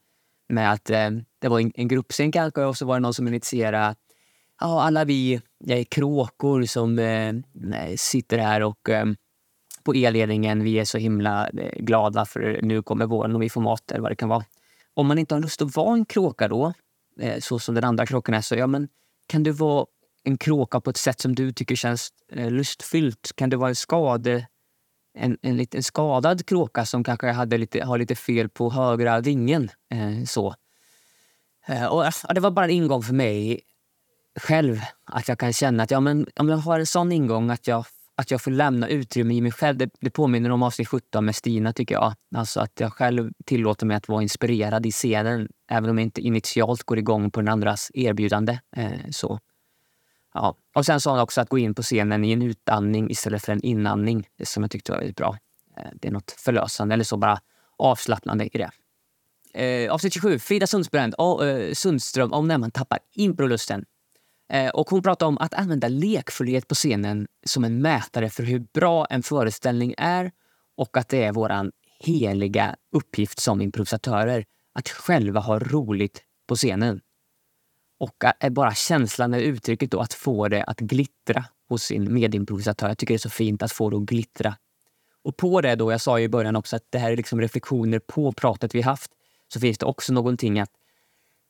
[0.49, 3.27] med att eh, det var en, en gruppscen kanske och så var det någon som
[3.27, 3.95] initierade
[4.59, 7.33] ja, alla vi är kråkor som eh,
[7.95, 9.05] sitter här och eh,
[9.83, 13.61] på elledningen, vi är så himla eh, glada för nu kommer våren och vi får
[13.61, 14.45] mat eller vad det kan vara.
[14.93, 16.73] Om man inte har lust att vara en kråka då,
[17.19, 18.87] eh, så som den andra kråkan är, så ja, men
[19.27, 19.85] kan du vara
[20.23, 23.31] en kråka på ett sätt som du tycker känns eh, lustfyllt?
[23.35, 24.47] Kan det vara en skade
[25.13, 29.69] en, en liten skadad kråka som kanske hade lite, har lite fel på högra vingen.
[29.91, 30.55] Eh, så.
[31.67, 33.61] Eh, och, ja, det var bara en ingång för mig
[34.39, 34.81] själv.
[35.05, 37.85] Att jag kan känna att ja, men, om jag har en sån ingång att jag,
[38.15, 39.77] att jag får lämna utrymme i mig själv.
[39.77, 42.13] Det, det påminner om avsnitt 17 med Stina tycker jag.
[42.35, 45.49] Alltså att jag själv tillåter mig att vara inspirerad i scenen.
[45.69, 48.59] Även om jag inte initialt går igång på den andras erbjudande.
[48.75, 49.39] Eh, så.
[50.33, 50.55] Ja.
[50.75, 53.51] Och sen sa han också att gå in på scenen i en utandning istället för
[53.51, 54.27] en inandning.
[54.43, 55.37] Som jag tyckte var väldigt bra.
[55.77, 57.39] Eh, det är något förlösande eller så bara
[57.77, 58.71] avslappnande i det.
[59.53, 63.85] Eh, avsnitt 27, Frida Sundsbrand, och, eh, Sundström om när man tappar improlusten.
[64.49, 68.59] Eh, och hon pratar om att använda lekfullhet på scenen som en mätare för hur
[68.73, 70.31] bra en föreställning är
[70.77, 77.01] och att det är vår heliga uppgift som improvisatörer att själva ha roligt på scenen.
[77.99, 82.87] Och bara känslan eller uttrycket då att få det att glittra hos sin medimprovisatör.
[82.87, 84.55] Jag tycker det är så fint att få det att glittra.
[85.23, 87.41] Och på det då, jag sa ju i början också att det här är liksom
[87.41, 89.11] reflektioner på pratet vi haft,
[89.53, 90.71] så finns det också någonting att,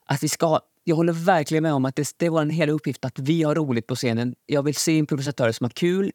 [0.06, 3.06] att vi ska jag håller verkligen med om att det, det är vår hela uppgift
[3.06, 4.36] att vi har roligt på scenen.
[4.46, 6.12] Jag vill se improvisatörer som har kul.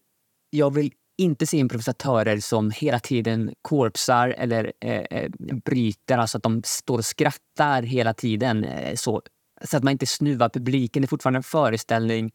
[0.51, 5.29] Jag vill inte se improvisatörer som hela tiden korpsar eller eh,
[5.65, 8.65] bryter, alltså att de står och skrattar hela tiden.
[8.65, 9.23] Eh, så,
[9.65, 11.03] så att man inte snuvar publiken.
[11.03, 12.33] Det är fortfarande en föreställning.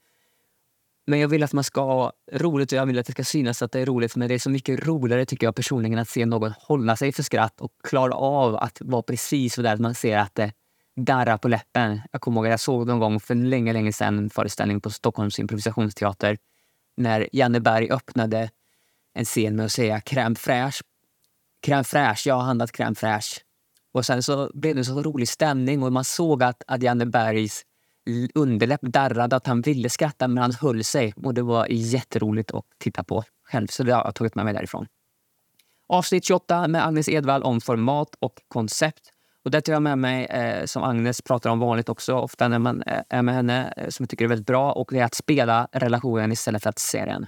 [1.08, 3.62] Men jag vill att man ska ha roligt och jag vill att det ska synas
[3.62, 4.16] att det är roligt.
[4.16, 7.24] Men det är så mycket roligare tycker jag personligen att se någon hålla sig för
[7.24, 10.52] skratt och klara av att vara precis så där att man ser att det
[10.96, 12.02] darrar på läppen.
[12.12, 14.90] Jag kommer ihåg att jag såg någon gång för länge, länge sedan en föreställning på
[14.90, 16.38] Stockholms improvisationsteater
[16.98, 18.50] när Janne Berg öppnade
[19.14, 20.82] en scen med att säga crème fraîche.
[21.66, 23.42] Crème fraîche, jag har handlat crème fraîche.
[23.94, 27.66] Och sen så blev det en så rolig stämning och man såg att, att Bergs
[28.34, 31.14] underläpp darrade, att han ville skratta men han höll sig.
[31.24, 34.54] Och det var jätteroligt att titta på själv, så det har jag tagit med mig
[34.54, 34.88] därifrån.
[35.88, 39.10] Avsnitt 28 med Agnes Edvall om format och koncept.
[39.46, 42.60] Och det tar jag med mig, eh, som Agnes pratar om vanligt också, ofta när
[42.60, 44.72] man eh, är med henne, eh, som jag tycker är väldigt bra.
[44.72, 47.28] Och det är att spela relationen istället för att se den.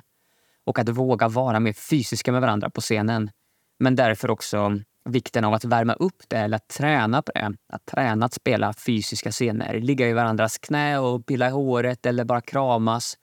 [0.66, 3.32] Och att våga vara mer fysiska med varandra på scenen.
[3.80, 7.54] Men därför också vikten av att värma upp det eller att träna på det.
[7.70, 9.80] Att träna att spela fysiska scener.
[9.80, 13.18] Ligga i varandras knä och pilla i håret eller bara kramas.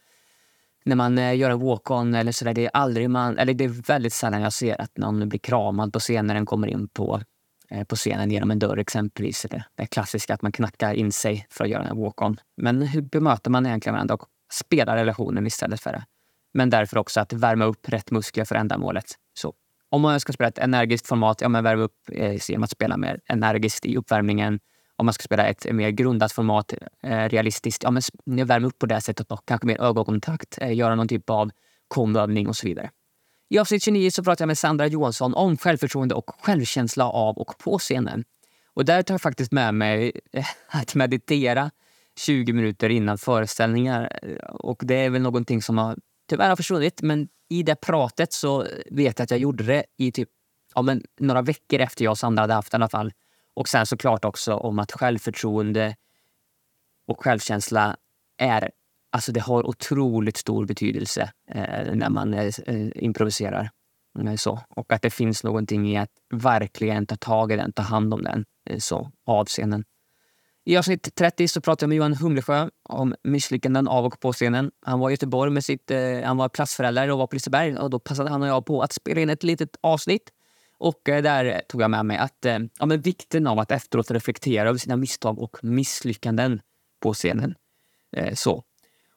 [0.85, 2.55] När man eh, gör en walk-on eller sådär.
[2.55, 5.93] Det är aldrig man, eller det är väldigt sällan jag ser att någon blir kramad
[5.93, 7.21] på scenen när den kommer in på
[7.71, 9.47] eh, på scenen genom en dörr exempelvis.
[9.51, 12.37] Det, det klassiska att man knackar in sig för att göra en walk-on.
[12.57, 16.05] Men hur bemöter man egentligen varandra och spelar relationen istället för det?
[16.55, 19.05] Men därför också att värma upp rätt muskler för ändamålet.
[19.35, 19.55] Så
[19.93, 22.97] om man ska spela ett energiskt format, ja men värma upp eh, genom att spela
[22.97, 24.61] mer energiskt i uppvärmningen.
[24.97, 28.87] Om man ska spela ett mer grundat format, eh, realistiskt, ja men värma upp på
[28.87, 31.51] det sättet och kanske mer ögonkontakt, eh, göra någon typ av
[31.89, 32.91] komövning och så vidare.
[33.49, 37.59] I avsnitt 29 så pratar jag med Sandra Johansson om självförtroende och självkänsla av och
[37.59, 38.25] på scenen.
[38.75, 41.71] Och där tar jag faktiskt med mig eh, att meditera
[42.19, 44.19] 20 minuter innan föreställningar.
[44.49, 45.97] Och det är väl någonting som har
[46.33, 47.03] tyvärr har försvunnit.
[47.03, 50.29] Men i det pratet så vet jag att jag gjorde det i typ
[50.75, 53.13] ja, men några veckor efter jag och Sandra hade haft det i alla fall.
[53.55, 55.97] Och sen såklart också om att självförtroende
[57.07, 57.97] och självkänsla
[58.39, 58.71] är
[59.15, 62.53] Alltså det har otroligt stor betydelse eh, när man eh,
[62.95, 63.71] improviserar.
[64.19, 64.61] Eh, så.
[64.69, 68.23] Och att det finns någonting i att verkligen ta tag i den, ta hand om
[68.23, 69.85] den eh, så, av scenen.
[70.65, 74.71] I avsnitt 30 så pratade jag med Johan Humlesjö om misslyckanden av och på scenen.
[74.83, 77.91] Han var i Göteborg med sitt, eh, han var klassförälder och var på Liseberg och
[77.91, 80.33] då passade han och jag på att spela in ett litet avsnitt.
[80.79, 84.11] Och eh, där tog jag med mig att, eh, ja, men vikten av att efteråt
[84.11, 86.61] reflektera över sina misstag och misslyckanden
[87.01, 87.55] på scenen.
[88.17, 88.65] Eh, så.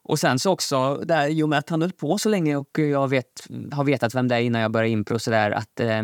[0.02, 2.78] Och sen så också, där, i och med att han höll på så länge och
[2.78, 6.02] jag vet, har vetat vem det är innan jag började impro, så där, att eh,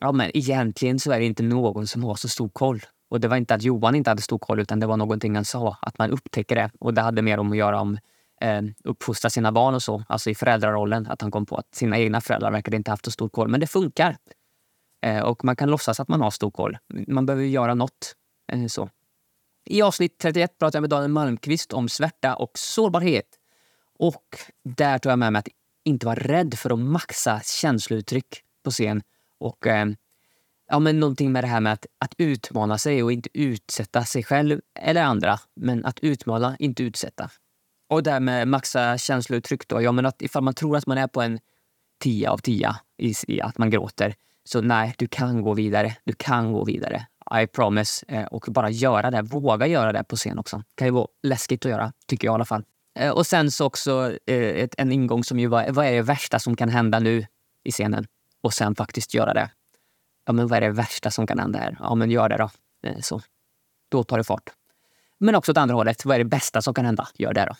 [0.00, 2.82] ja, men egentligen så är det inte någon som har så stor koll.
[3.12, 5.44] Och det var inte att Johan inte hade stor koll, utan det var någonting han
[5.44, 6.70] sa, att man upptäcker det.
[6.78, 7.98] Och det hade mer om att göra om
[8.40, 11.06] eh, uppfostra sina barn och så, alltså i föräldrarollen.
[11.06, 13.48] Att han kom på att sina egna föräldrar verkade inte haft så stor koll.
[13.48, 14.16] Men det funkar.
[15.02, 16.78] Eh, och man kan låtsas att man har stor koll.
[17.08, 18.16] Man behöver göra något.
[18.52, 18.90] Eh, så.
[19.64, 23.28] I avsnitt 31 pratar jag med Daniel Malmqvist om svärta och sårbarhet.
[23.98, 25.48] Och där tog jag med mig att
[25.84, 29.02] inte vara rädd för att maxa känslouttryck på scen.
[29.38, 29.86] Och eh,
[30.72, 34.22] ja, men någonting med det här med att, att utmana sig och inte utsätta sig
[34.24, 35.38] själv eller andra.
[35.56, 37.30] Men att utmana, inte utsätta.
[37.88, 39.82] Och det här med maxa känslouttryck då.
[39.82, 41.38] Ja, men att ifall man tror att man är på en
[42.02, 44.14] 10 av 10 i, i att man gråter.
[44.44, 45.96] Så nej, du kan gå vidare.
[46.04, 47.06] Du kan gå vidare.
[47.42, 48.06] I promise.
[48.08, 49.22] Eh, och bara göra det.
[49.22, 50.56] Våga göra det på scen också.
[50.56, 52.64] Det kan ju vara läskigt att göra, tycker jag i alla fall.
[52.98, 56.02] Eh, och sen så också eh, ett, en ingång som ju var, vad är det
[56.02, 57.26] värsta som kan hända nu
[57.64, 58.06] i scenen?
[58.40, 59.50] Och sen faktiskt göra det.
[60.24, 61.76] Ja, men vad är det värsta som kan hända här?
[61.80, 62.50] Ja, men gör det då.
[62.88, 63.20] Eh, så.
[63.88, 64.50] Då tar det fart.
[65.18, 67.08] Men också åt andra hållet, vad är det bästa som kan hända?
[67.14, 67.56] Gör det då.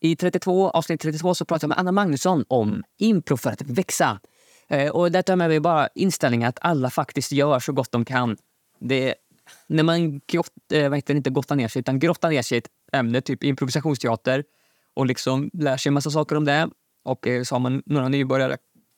[0.00, 4.20] I 32, avsnitt 32 så pratar jag med Anna Magnusson om impro för att växa.
[4.68, 8.04] Eh, och där tar med mig bara inställningen att alla faktiskt gör så gott de
[8.04, 8.36] kan.
[8.78, 9.14] Det,
[9.66, 12.56] när man grott, eh, vad heter det, inte grottar ner sig, utan grottar ner sig
[12.56, 14.44] i ett ämne, typ improvisationsteater,
[14.94, 16.68] och liksom lär sig en massa saker om det.
[17.04, 18.56] Och så har man några nybörjare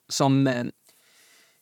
[0.09, 0.47] som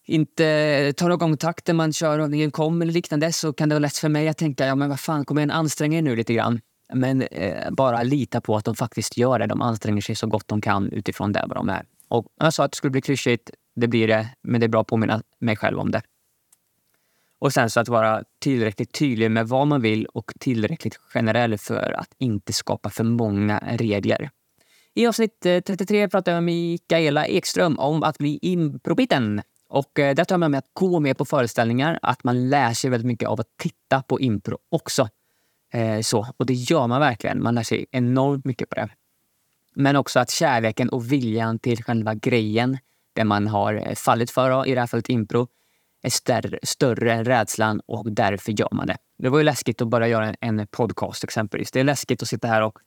[0.08, 3.98] inte tar igång takten man kör övningen kom eller liknande så kan det vara lätt
[3.98, 6.62] för mig att tänka, ja men vad fan, kom igen, ansträng er nu lite grann.
[6.94, 9.48] Men eh, bara lita på att de faktiskt gör det.
[9.48, 11.86] De anstränger sig så gott de kan utifrån där de är.
[12.08, 14.82] Och jag sa att det skulle bli klyschigt, det blir det, men det är bra
[14.82, 16.02] att påminna mig själv om det.
[17.40, 21.96] Och sen så att vara tillräckligt tydlig med vad man vill och tillräckligt generell för
[22.00, 24.30] att inte skapa för många regler.
[24.94, 29.42] I avsnitt eh, 33 pratar jag med Mikaela Ekström om att bli improbiten.
[29.70, 32.74] Och eh, där tar jag med mig att gå med på föreställningar, att man lär
[32.74, 35.10] sig väldigt mycket av att titta på impro också.
[35.74, 37.44] Eh, så, och det gör man verkligen.
[37.44, 38.90] Man lär sig enormt mycket på det.
[39.76, 42.78] Men också att kärleken och viljan till själva grejen,
[43.14, 45.48] det man har eh, fallit för, i det här fallet impro,
[46.02, 48.98] är större, större än rädslan och därför gör man det.
[49.18, 51.72] Det var ju läskigt att bara göra en podcast exempelvis.
[51.72, 52.80] Det är läskigt att sitta här och,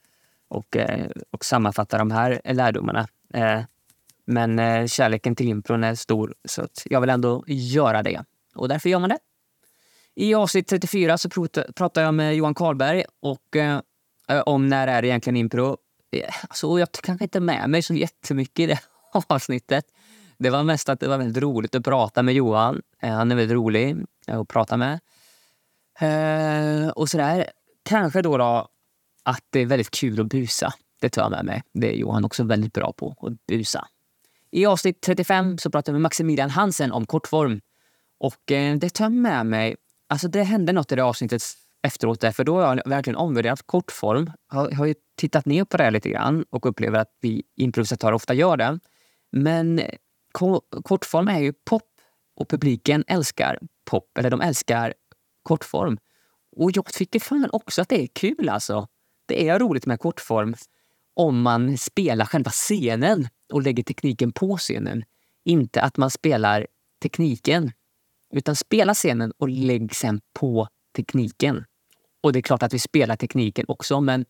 [0.48, 3.08] och, eh, och sammanfatta de här lärdomarna.
[3.34, 3.60] Eh,
[4.30, 8.24] men eh, kärleken till impron är stor så jag vill ändå göra det.
[8.54, 9.18] Och därför gör man det.
[10.14, 11.28] I avsnitt 34 så
[11.76, 13.80] pratar jag med Johan Karlberg och, eh,
[14.28, 15.76] eh om när är det egentligen impro.
[16.12, 18.80] Eh, alltså, jag kanske inte med mig så jättemycket i det
[19.28, 19.84] avsnittet.
[20.38, 22.82] Det var mest att det var väldigt roligt att prata med Johan.
[23.02, 25.00] Eh, han är väldigt rolig att prata med.
[26.00, 27.50] Eh, och sådär.
[27.82, 28.68] Kanske då, då
[29.22, 30.72] att det är väldigt kul att busa.
[31.00, 31.62] Det tar jag med mig.
[31.72, 33.88] Det är Johan också väldigt bra på, att busa.
[34.52, 37.60] I avsnitt 35 så pratar jag med Maximilian Hansen om kortform.
[38.18, 39.76] Och eh, det tar med mig
[40.10, 41.42] Alltså det hände något i det avsnittet
[41.82, 44.30] efteråt, där, för då har jag verkligen omvärderat kortform.
[44.52, 48.34] Jag har ju tittat ner på det lite grann och upplever att vi improvisatörer ofta
[48.34, 48.78] gör det.
[49.32, 49.94] Men eh,
[50.82, 51.82] kortform är ju pop
[52.36, 53.58] och publiken älskar
[53.90, 54.94] pop, eller de älskar
[55.42, 55.98] kortform.
[56.56, 58.88] Och jag tycker fan också att det är kul alltså.
[59.26, 60.54] Det är roligt med kortform
[61.20, 65.04] om man spelar själva scenen och lägger tekniken på scenen.
[65.44, 66.66] Inte att man spelar
[67.02, 67.72] tekniken
[68.32, 71.64] utan spela scenen och lägg sen på tekniken.
[72.20, 74.24] Och det är klart att vi spelar tekniken också, men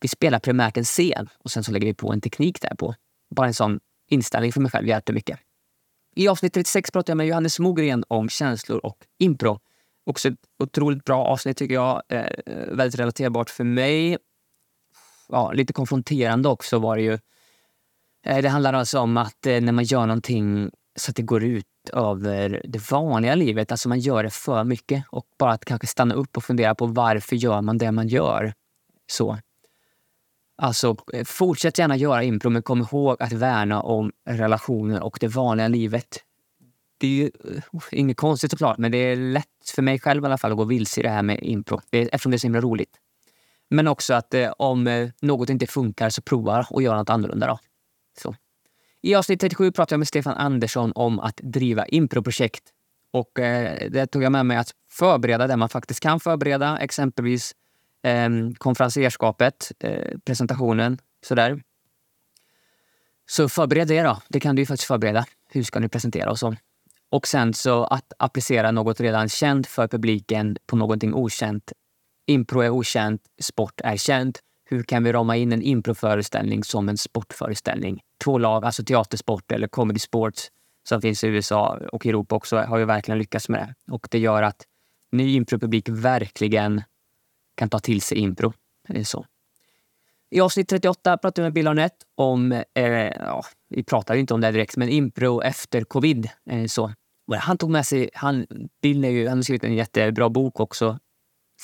[0.00, 2.94] vi spelar primärt en scen och sen så lägger vi på en teknik därpå.
[3.30, 5.38] Bara en sån inställning för mig själv hjälpte mycket.
[6.14, 9.60] I avsnitt 36 pratar jag med Johannes Mogren om känslor och impro.
[10.04, 12.02] Också ett otroligt bra avsnitt tycker jag.
[12.08, 12.26] Eh,
[12.72, 14.18] väldigt relaterbart för mig.
[15.28, 17.18] Ja, lite konfronterande också var det ju.
[18.26, 21.44] Eh, det handlar alltså om att eh, när man gör någonting så att det går
[21.44, 23.70] ut över det vanliga livet.
[23.70, 25.04] Alltså man gör det för mycket.
[25.10, 28.54] Och bara att kanske stanna upp och fundera på varför gör man det man gör.
[29.10, 29.38] Så.
[30.58, 35.28] Alltså, eh, fortsätt gärna göra impro, men kom ihåg att värna om relationer och det
[35.28, 36.22] vanliga livet.
[36.98, 40.26] Det är ju uh, inget konstigt såklart, men det är lätt för mig själv i
[40.26, 42.60] alla fall att gå vilse i det här med impro, eftersom det är så himla
[42.60, 42.96] roligt.
[43.70, 47.46] Men också att eh, om eh, något inte funkar så prova och göra något annorlunda.
[47.46, 47.58] Då.
[48.20, 48.34] Så.
[49.02, 52.62] I avsnitt 37 pratade jag med Stefan Andersson om att driva improprojekt.
[53.10, 57.54] Och eh, det tog jag med mig att förbereda det man faktiskt kan förbereda, exempelvis
[58.02, 61.62] eh, konferenserskapet, eh, presentationen, sådär.
[63.26, 64.22] Så förbered det då.
[64.28, 65.26] Det kan du ju faktiskt förbereda.
[65.50, 66.56] Hur ska ni presentera och så.
[67.10, 71.72] Och sen så att applicera något redan känt för publiken på någonting okänt.
[72.26, 74.40] Impro är okänt, sport är känt.
[74.64, 78.00] Hur kan vi rama in en improföreställning som en sportföreställning?
[78.24, 80.50] Två lag, alltså teatersport eller comedy sports
[80.88, 83.92] som finns i USA och Europa också, har ju verkligen lyckats med det.
[83.92, 84.62] Och det gör att
[85.12, 86.82] ny impropublik verkligen
[87.54, 88.52] kan ta till sig impro.
[88.88, 89.26] Det är så.
[90.30, 92.86] I avsnitt 38 pratade vi med Bill Arnett om, eh,
[93.18, 96.28] ja, vi pratade ju inte om det direkt, men impro efter covid.
[96.50, 96.92] Eh, så.
[97.38, 98.46] Han tog med sig, han,
[98.82, 100.98] Bill är ju, han har skrivit en jättebra bok också,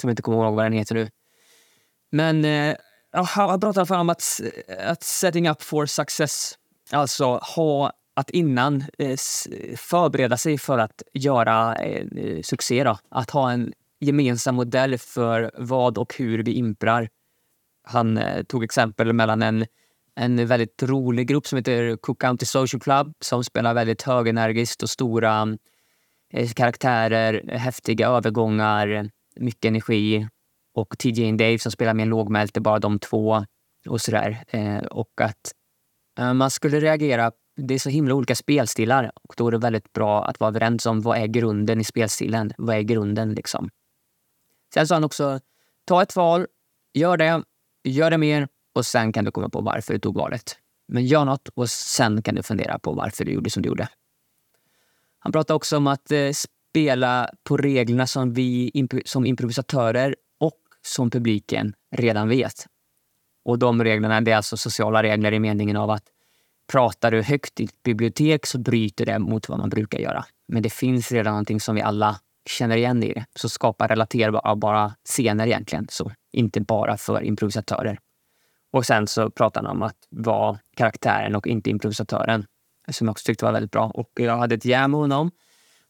[0.03, 1.11] som jag inte kommer ihåg vad den heter nu.
[2.11, 2.77] Men eh,
[3.13, 4.41] han pratar om att,
[4.79, 6.59] att setting up for success,
[6.91, 9.17] alltså ha att innan eh,
[9.77, 12.85] förbereda sig för att göra eh, succé.
[12.85, 12.99] Då.
[13.09, 17.09] Att ha en gemensam modell för vad och hur vi imprar.
[17.85, 19.67] Han eh, tog exempel mellan en,
[20.17, 24.91] en väldigt rolig grupp som heter Cook County Social Club som spelar väldigt högenergiskt och
[24.91, 25.57] stora
[26.33, 30.29] eh, karaktärer, häftiga övergångar, mycket energi
[30.75, 33.45] och TJ och Dave som spelar mer lågmält, det är bara de två
[33.89, 34.45] och sådär.
[34.49, 35.55] Eh, och att
[36.19, 39.93] eh, man skulle reagera det är så himla olika spelstilar och då är det väldigt
[39.93, 42.53] bra att vara överens om vad är grunden i spelstilen.
[42.59, 43.71] Vad är grunden liksom?
[44.75, 45.41] Sen sa han också,
[45.85, 46.47] ta ett val,
[46.95, 47.43] gör det,
[47.85, 50.59] gör det mer och sen kan du komma på varför du tog valet.
[50.89, 53.89] Men gör något och sen kan du fundera på varför du gjorde som du gjorde.
[55.19, 56.31] Han pratade också om att eh,
[56.73, 58.71] spela på reglerna som vi
[59.05, 62.67] som improvisatörer och som publiken redan vet.
[63.45, 66.05] Och de reglerna det är alltså sociala regler i meningen av att
[66.73, 70.25] pratar du högt i ett bibliotek så bryter det mot vad man brukar göra.
[70.49, 73.25] Men det finns redan någonting som vi alla känner igen i det.
[73.35, 75.87] Så skapa relaterbara scener egentligen.
[75.91, 77.99] Så inte bara för improvisatörer.
[78.73, 82.47] Och sen så pratar han om att vara karaktären och inte improvisatören.
[82.89, 83.91] Som jag också tyckte var väldigt bra.
[83.95, 85.31] Och jag hade ett jam med honom.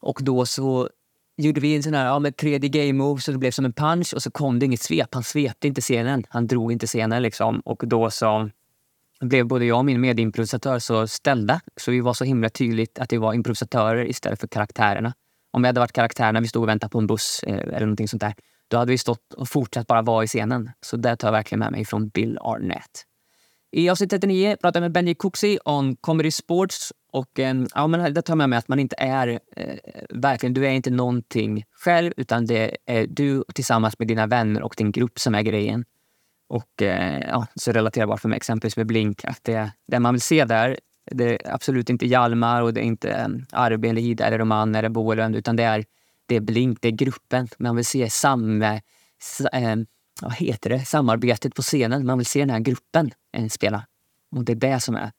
[0.03, 0.89] Och då så
[1.37, 3.73] gjorde vi en sån här ja, med 3D game move så det blev som en
[3.73, 5.13] punch och så kom det inget svep.
[5.13, 6.23] Han svepte inte scenen.
[6.29, 7.59] Han drog inte scenen liksom.
[7.59, 8.49] Och då så
[9.21, 11.61] blev både jag och min medimprovisatör så ställda.
[11.75, 15.13] Så vi var så himla tydligt att vi var improvisatörer istället för karaktärerna.
[15.51, 18.07] Om vi hade varit karaktärerna, vi stod och väntade på en buss eh, eller någonting
[18.07, 18.35] sånt där,
[18.67, 20.71] då hade vi stått och fortsatt bara vara i scenen.
[20.81, 23.05] Så det tar jag verkligen med mig från Bill Arnett.
[23.75, 26.93] I avsnitt 39 pratar jag med Benji Cooksey om comedy sports.
[27.11, 29.75] Och eh, ja, men det tar jag med mig att man inte är eh,
[30.09, 34.73] verkligen, du är inte någonting själv utan det är du tillsammans med dina vänner och
[34.77, 35.85] din grupp som är grejen.
[36.47, 40.21] Och eh, ja, så relaterbart för mig exempelvis med Blink, att det, det man vill
[40.21, 40.79] se där,
[41.11, 44.75] det är absolut inte Hjalmar och det är inte eh, Arbe eller Ida eller Roman
[44.75, 45.85] eller Boelund, utan det är,
[46.25, 47.47] det är Blink, det är gruppen.
[47.57, 48.73] Man vill se samma,
[49.53, 49.75] eh,
[50.23, 52.05] vad heter det, samarbetet på scenen.
[52.05, 53.11] Man vill se den här gruppen
[53.49, 53.85] spela.
[54.35, 55.11] Och det är det som är.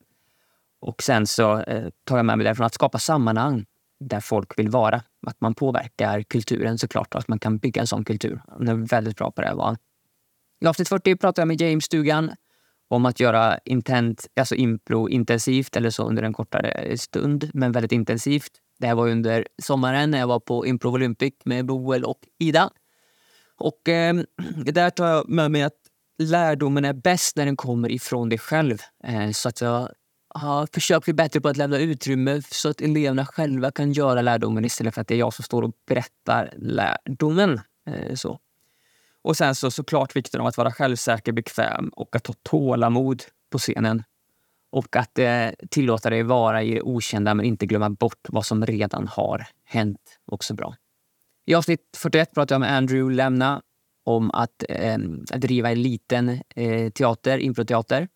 [0.80, 3.66] Och sen så eh, tar jag med mig därifrån att skapa sammanhang
[4.00, 5.02] där folk vill vara.
[5.26, 8.42] Att man påverkar kulturen såklart och att man kan bygga en sån kultur.
[8.48, 9.54] Han är väldigt bra på det.
[9.54, 9.76] Var.
[10.60, 12.30] I avsnitt 40 pratar jag med James Stugan
[12.88, 17.92] om att göra intent, alltså impro intensivt eller så under en kortare stund, men väldigt
[17.92, 18.52] intensivt.
[18.78, 22.70] Det här var under sommaren när jag var på Improv Olympic med Boel och Ida.
[23.58, 24.14] Och eh,
[24.66, 25.78] där tar jag med mig att
[26.18, 28.78] lärdomen är bäst när den kommer ifrån dig själv.
[29.04, 29.88] Eh, så att jag
[30.34, 34.64] har försökt bli bättre på att lämna utrymme så att eleverna själva kan göra lärdomen
[34.64, 37.60] istället för att det är jag som står och berättar lärdomen.
[37.86, 38.38] Eh, så.
[39.22, 43.58] Och sen så såklart vikten av att vara självsäker, bekväm och att ha tålamod på
[43.58, 44.02] scenen.
[44.70, 48.66] Och att eh, tillåta dig vara i det okända men inte glömma bort vad som
[48.66, 50.18] redan har hänt.
[50.26, 50.74] Också bra.
[51.46, 53.62] I avsnitt 41 pratar jag med Andrew Lemna
[54.04, 54.98] om att eh,
[55.36, 58.08] driva en liten eh, teater, improteater.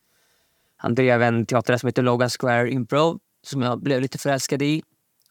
[0.77, 4.83] Han drev en teater som heter Logan Square Impro, som jag blev lite förälskad i.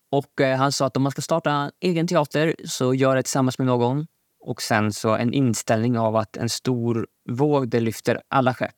[0.10, 3.24] Och eh, han sa att om man ska starta en egen teater så gör det
[3.24, 4.08] tillsammans med någon
[4.40, 8.76] och sen så en inställning av att en stor våg det lyfter alla skepp.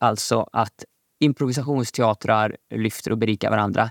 [0.00, 0.84] Alltså att
[1.20, 3.90] improvisationsteatrar lyfter och berikar varandra.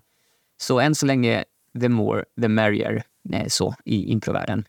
[0.57, 1.43] Så än så länge,
[1.81, 3.03] the more, the merrier,
[3.33, 4.65] Eh, så i improvärlden.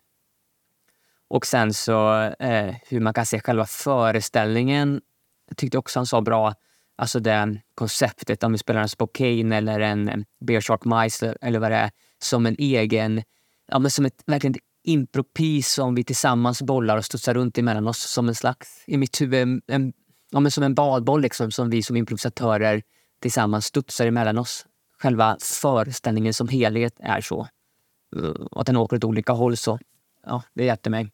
[1.28, 5.00] Och sen så eh, hur man kan se själva föreställningen.
[5.48, 6.54] Jag tyckte också han sa bra,
[6.98, 11.70] alltså det konceptet om vi spelar en Spokane eller en Bear Shark Mice eller vad
[11.70, 13.22] det är, som en egen,
[13.68, 17.98] ja men som ett verkligen impropis som vi tillsammans bollar och studsar runt emellan oss
[17.98, 19.92] som en slags, i mitt huvud, en,
[20.30, 22.82] ja, men som en badboll liksom, som vi som improvisatörer
[23.20, 24.66] tillsammans studsar emellan oss.
[25.02, 27.48] Själva föreställningen som helhet är så.
[28.16, 29.78] Eh, att den åker åt olika håll så,
[30.26, 31.10] ja, det hjälpte mig.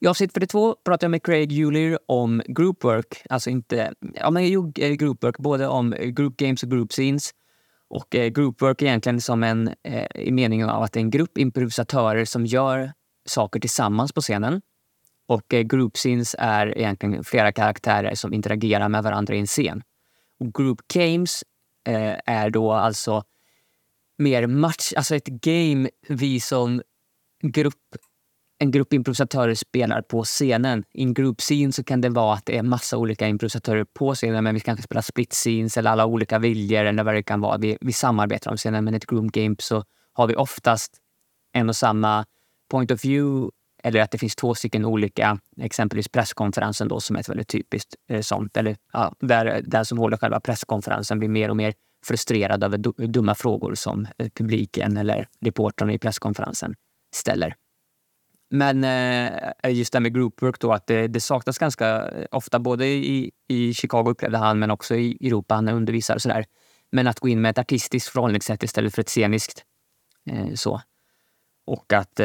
[0.00, 3.22] I avsnitt 42 pratar jag med Craig Julier om groupwork.
[3.30, 7.30] Alltså inte, ja men jag gjorde eh, groupwork, både om group games och group scenes.
[7.88, 11.10] Och eh, groupwork är egentligen som en, eh, i meningen av att det är en
[11.10, 12.92] grupp improvisatörer som gör
[13.26, 14.62] saker tillsammans på scenen.
[15.26, 19.82] Och eh, group scenes är egentligen flera karaktärer som interagerar med varandra i en scen.
[20.40, 21.44] Och group games
[21.88, 23.24] eh, är då alltså
[24.22, 26.82] mer match, alltså ett game vi som
[27.42, 27.96] grupp,
[28.58, 30.84] en grupp improvisatörer spelar på scenen.
[30.92, 34.14] I en group scene så kan det vara att det är massa olika improvisatörer på
[34.14, 37.40] scenen men vi kanske spelar split scenes eller alla olika viljor eller vad det kan
[37.40, 37.58] vara.
[37.58, 40.96] Vi, vi samarbetar om scenen men i ett group game så har vi oftast
[41.52, 42.24] en och samma
[42.70, 43.50] point of view
[43.82, 47.94] eller att det finns två stycken olika, exempelvis presskonferensen då som är ett väldigt typiskt
[48.08, 48.56] eh, sånt.
[48.56, 51.74] Eller ja, där den som håller själva presskonferensen blir mer och mer
[52.06, 56.74] frustrerad över dumma frågor som eh, publiken eller reportrarna i presskonferensen
[57.14, 57.54] ställer.
[58.50, 62.58] Men eh, eh, just det här med groupwork då, att det, det saknas ganska ofta,
[62.58, 66.44] både i, i Chicago upplevde han, men också i Europa, han undervisar och sådär.
[66.90, 69.64] Men att gå in med ett artistiskt förhållningssätt istället för ett sceniskt.
[70.54, 70.80] Så.
[71.64, 72.20] Och att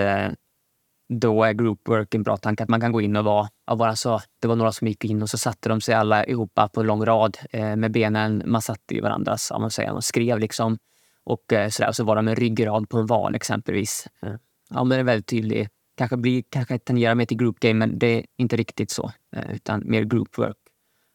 [1.10, 2.64] då är groupwork en bra tanke.
[2.64, 5.06] Att man kan gå in och vara, vad han sa, det var några som gick
[5.06, 8.44] in och så satte de sig alla ihop på en lång rad eh, med benen.
[8.46, 10.78] Man satt i varandras, om man säger, man skrev liksom.
[11.24, 14.08] Och eh, sådär, så var de en ryggrad på en val exempelvis.
[14.22, 14.34] Eh,
[14.70, 15.70] ja, men det är väldigt tydligt.
[15.98, 19.12] Kanske, blir, kanske tenderar mer till group game, men det är inte riktigt så.
[19.36, 20.58] Eh, utan mer groupwork.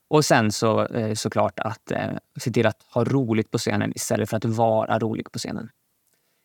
[0.09, 4.31] Och sen så eh, såklart att eh, se till att ha roligt på scenen istället
[4.31, 5.69] för att vara rolig på scenen.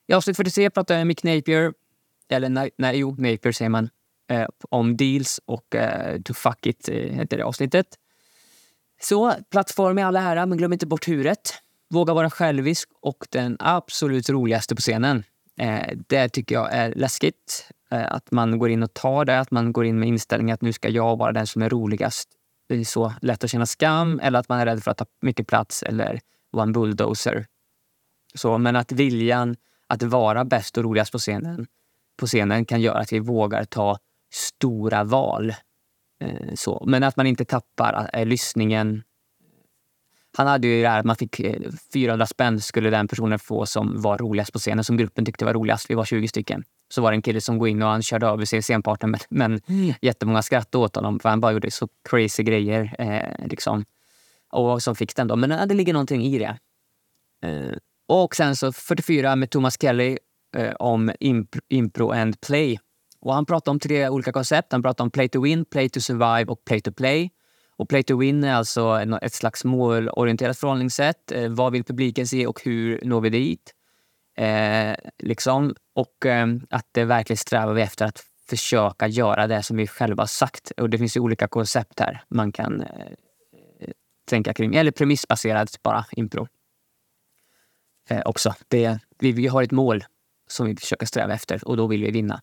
[0.07, 1.73] I avsnitt 43 pratar jag med Mick Napier,
[2.29, 3.89] eller nej, nej jo, Napier säger man,
[4.29, 7.87] eh, om deals och eh, to fuck it eh, heter det avsnittet.
[9.01, 11.53] Så plattform i alla ära, men glöm inte bort huret.
[11.89, 15.23] Våga vara självisk och den absolut roligaste på scenen.
[15.59, 17.71] Eh, det tycker jag är läskigt.
[17.91, 20.61] Eh, att man går in och tar det, att man går in med inställningen att
[20.61, 22.29] nu ska jag vara den som är roligast.
[22.69, 25.05] Det är så lätt att känna skam eller att man är rädd för att ta
[25.21, 26.19] mycket plats eller
[26.51, 27.47] vara en bulldozer.
[28.35, 29.55] Så, men att viljan
[29.87, 31.67] att vara bäst och roligast på scenen,
[32.17, 33.97] på scenen kan göra att vi vågar ta
[34.33, 35.53] stora val.
[36.19, 36.83] Eh, så.
[36.87, 39.03] Men att man inte tappar eh, lyssningen.
[40.37, 41.41] Han hade ju det här att man fick
[41.93, 45.45] 400 eh, spänn skulle den personen få som var roligast på scenen, som gruppen tyckte
[45.45, 45.89] var roligast.
[45.89, 46.63] Vi var 20 stycken.
[46.89, 49.19] Så var det en kille som gick in och han körde över sin scenpartner men,
[49.29, 49.93] men mm.
[50.01, 52.95] jättemånga skrattade åt honom för han bara gjorde så crazy grejer.
[52.99, 53.85] Eh, liksom.
[54.51, 55.35] Och som fick den då.
[55.35, 56.57] Men det ligger någonting i det.
[57.43, 60.17] Eh, och sen så 44 med Thomas Kelly
[60.55, 62.79] eh, om impro, impro and play.
[63.19, 64.71] Och han pratade om tre olika koncept.
[64.71, 67.31] Han pratade om play to win, play to survive och play to play.
[67.77, 71.31] Och play to win är alltså ett slags målorienterat förhållningssätt.
[71.31, 73.73] Eh, vad vill publiken se och hur når vi dit?
[74.37, 75.75] Eh, liksom.
[75.93, 80.21] Och eh, att det verkligen strävar vi efter att försöka göra det som vi själva
[80.21, 80.71] har sagt.
[80.71, 82.87] Och det finns ju olika koncept här man kan eh,
[83.79, 83.91] eh
[84.29, 84.75] tänka kring.
[84.75, 86.47] Eller premissbaserat bara impro.
[88.09, 88.53] Eh, också.
[88.67, 90.03] Det, vi, vi har ett mål
[90.47, 92.41] som vi försöker sträva efter och då vill vi vinna.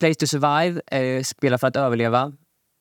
[0.00, 2.32] Place to survive, eh, spela för att överleva.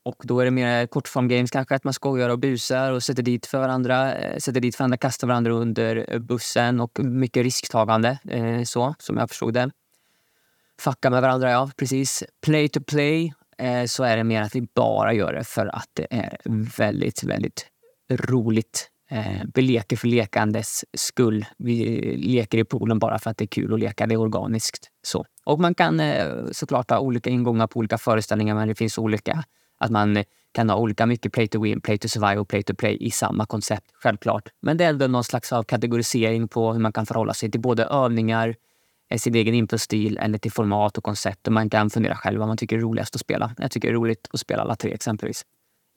[0.03, 3.23] Och då är det mer kortform games kanske, att man skojar och busar och sätter
[3.23, 4.15] dit för varandra.
[4.15, 8.19] Eh, sätter dit för varandra, kastar varandra under bussen och mycket risktagande.
[8.29, 9.71] Eh, så, som jag förstod det.
[10.79, 12.23] Fucka med varandra, ja precis.
[12.41, 15.89] Play to play, eh, så är det mer att vi bara gör det för att
[15.93, 16.37] det är
[16.77, 17.65] väldigt, väldigt
[18.09, 18.91] roligt.
[19.09, 21.45] Eh, vi leker för lekandes skull.
[21.57, 24.07] Vi leker i poolen bara för att det är kul att leka.
[24.07, 24.87] Det är organiskt.
[25.01, 25.25] Så.
[25.43, 29.43] Och man kan eh, såklart ha olika ingångar på olika föreställningar men det finns olika.
[29.79, 32.75] Att man kan ha olika mycket play to win, play to survive och play to
[32.75, 34.49] play i samma koncept, självklart.
[34.61, 37.61] Men det är ändå någon slags av kategorisering på hur man kan förhålla sig till
[37.61, 38.55] både övningar,
[39.09, 41.47] eh, sin egen improstil eller till format och koncept.
[41.47, 43.55] Och man kan fundera själv vad man tycker är roligast att spela.
[43.57, 45.45] Jag tycker det är roligt att spela alla tre exempelvis.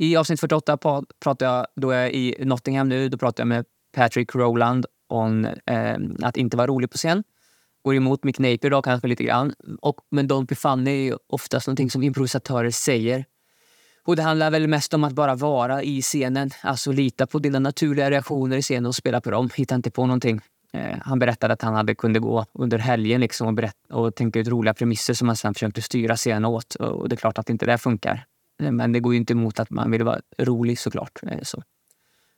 [0.00, 0.78] I avsnitt 48
[1.22, 5.44] pratar jag, då är jag i Nottingham nu, då pratar jag med Patrick Rowland om
[5.44, 7.24] eh, att inte vara rolig på scen.
[7.84, 9.54] Går emot Mick Napier då kanske lite grann.
[9.80, 13.24] Och, men Don't be funny är ju oftast någonting som improvisatörer säger.
[14.04, 16.50] Och det handlar väl mest om att bara vara i scenen.
[16.62, 19.50] Alltså lita på dina naturliga reaktioner i scenen och spela på dem.
[19.54, 20.40] Hitta inte på någonting.
[20.72, 24.38] Eh, han berättade att han hade kunde gå under helgen liksom och, berätt, och tänka
[24.38, 26.74] ut roliga premisser som han sen försökte styra scenen åt.
[26.74, 28.26] Och det är klart att inte det funkar.
[28.60, 31.18] Men det går ju inte emot att man vill vara rolig såklart.
[31.22, 31.62] Eh, så.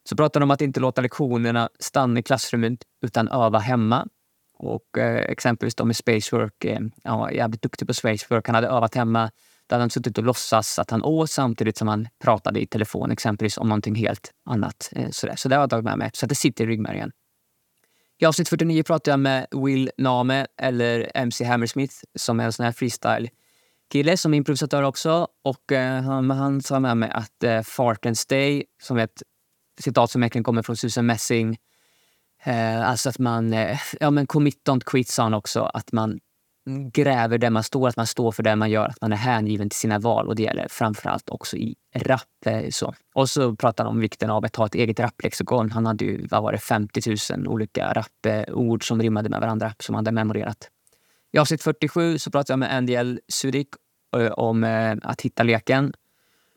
[0.04, 4.08] Så pratar de om att inte låta lektionerna stanna i klassrummet utan öva hemma.
[4.58, 8.46] Och eh, exempelvis de med Spacework, eh, han var jävligt duktig på Spacework.
[8.46, 9.30] Han hade övat hemma.
[9.66, 13.58] Där han suttit och låtsas att han åt samtidigt som han pratade i telefon exempelvis
[13.58, 14.90] om någonting helt annat.
[14.92, 15.36] Eh, sådär.
[15.36, 17.12] Så det har jag tagit med mig, så det sitter i ryggmärgen.
[18.18, 22.64] I avsnitt 49 pratar jag med Will Name, eller MC Hammersmith, som är en sån
[22.64, 23.28] här freestyle
[23.92, 25.28] kille som är improvisatör också.
[25.44, 29.22] Och eh, han, han sa med mig att eh, Fart and Stay, som är ett
[29.80, 31.58] citat som egentligen kommer från Susan Messing.
[32.44, 35.60] Eh, alltså att man, eh, ja men commit don't quit sa han också.
[35.62, 36.18] Att man
[36.92, 39.70] gräver där man står, att man står för det man gör, att man är hängiven
[39.70, 40.28] till sina val.
[40.28, 42.46] Och det gäller framförallt också i rap.
[42.46, 42.94] Eh, så.
[43.14, 45.70] Och så pratade han om vikten av att ha ett eget rapplexikon.
[45.70, 49.94] Han hade ju, vad var det, 50 000 olika rappord som rimmade med varandra, som
[49.94, 50.68] han hade memorerat.
[51.32, 53.20] I avsnitt 47 så pratade jag med Andy L.
[53.28, 53.68] Sudik
[54.16, 55.92] Eh, om eh, att hitta leken.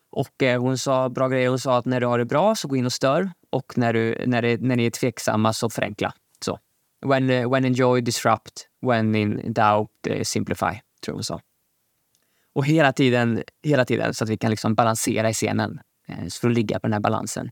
[0.10, 1.50] Och eh, hon sa bra grejer.
[1.50, 3.32] Hon sa att när du har det bra så gå in och stör.
[3.50, 6.14] Och när, du, när, det, när ni är tveksamma så förenkla.
[6.46, 6.60] Så.
[7.06, 8.68] When, eh, when enjoy, disrupt.
[8.82, 10.66] When in doubt, eh, simplify.
[10.66, 11.42] Tror jag hon sa.
[12.54, 15.80] Och hela tiden, hela tiden så att vi kan liksom balansera i scenen.
[16.30, 17.52] Så för att ligga på den här balansen.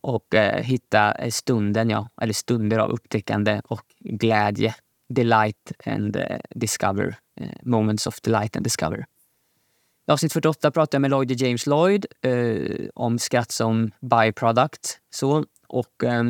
[0.00, 2.08] Och eh, hitta stunden, ja.
[2.20, 4.74] Eller stunder av upptäckande och glädje.
[5.08, 7.16] Delight and uh, discover.
[7.40, 9.06] Uh, moments of delight and discover.
[10.10, 14.98] I avsnitt 48 pratade jag med Lloyd James Lloyd eh, om skratt som byproduct.
[15.10, 16.24] Så, och, eh,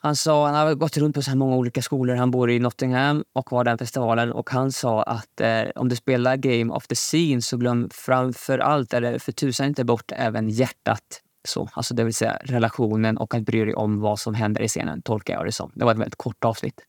[0.00, 2.14] han sa, han har gått runt på så här många olika skolor.
[2.14, 4.32] Han bor i Nottingham och var den festivalen.
[4.32, 8.58] Och han sa att eh, om du spelar Game of the Scene så glöm framför
[8.58, 11.22] allt, eller för tusan inte bort, även hjärtat.
[11.44, 14.68] Så, alltså det vill säga relationen och att bry dig om vad som händer i
[14.68, 15.72] scenen, tolkar jag det som.
[15.74, 16.80] Det var ett väldigt kort avsnitt.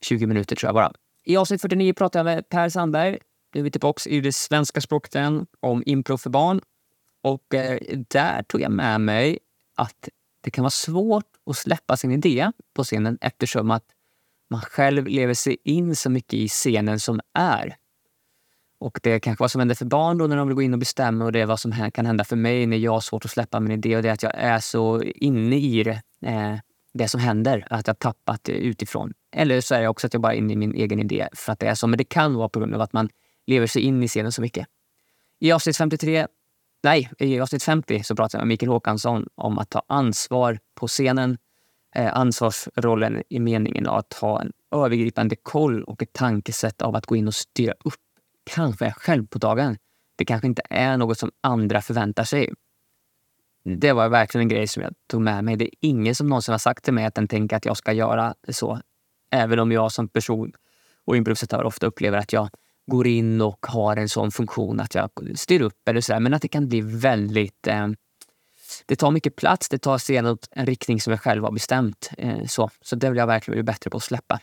[0.00, 0.92] 20 minuter tror jag bara.
[1.24, 3.18] I avsnitt 49 pratade jag med Per Sandberg
[3.54, 6.60] nu är vi tillbaka i det svenska språket igen, om impro för barn.
[7.22, 7.78] Och eh,
[8.08, 9.38] där tog jag med mig
[9.76, 10.08] att
[10.40, 13.84] det kan vara svårt att släppa sin idé på scenen eftersom att
[14.50, 17.76] man själv lever sig in så mycket i scenen som är.
[18.78, 20.72] Och det är kanske vad som händer för barn då när de vill gå in
[20.72, 23.24] och bestämma och det är vad som kan hända för mig när jag har svårt
[23.24, 26.56] att släppa min idé och det är att jag är så inne i det, eh,
[26.94, 29.12] det som händer, att jag tappat det utifrån.
[29.32, 31.52] Eller så är det också att jag bara är inne i min egen idé för
[31.52, 31.86] att det är så.
[31.86, 33.08] Men det kan vara på grund av att man
[33.46, 34.66] lever sig in i scenen så mycket.
[35.40, 36.26] I avsnitt 53,
[36.82, 40.86] nej, i avsnitt 50 så pratar jag med Mikael Håkansson om att ta ansvar på
[40.86, 41.38] scenen.
[41.96, 47.16] Eh, ansvarsrollen i meningen att ha en övergripande koll och ett tankesätt av att gå
[47.16, 47.94] in och styra upp
[48.44, 49.76] kanske är dagen.
[50.16, 52.52] Det kanske inte är något som andra förväntar sig.
[53.64, 55.56] Det var verkligen en grej som jag tog med mig.
[55.56, 57.92] Det är ingen som någonsin har sagt till mig att den tänker att jag ska
[57.92, 58.80] göra så.
[59.30, 60.52] Även om jag som person
[61.04, 62.48] och improvisatör ofta upplever att jag
[62.86, 66.20] går in och har en sån funktion att jag styr upp eller sådär.
[66.20, 67.66] Men att det kan bli väldigt...
[67.66, 67.88] Eh,
[68.86, 72.10] det tar mycket plats, det tar sig åt en riktning som jag själv har bestämt.
[72.18, 72.70] Eh, så.
[72.80, 74.40] så det vill jag verkligen bli bättre på att släppa.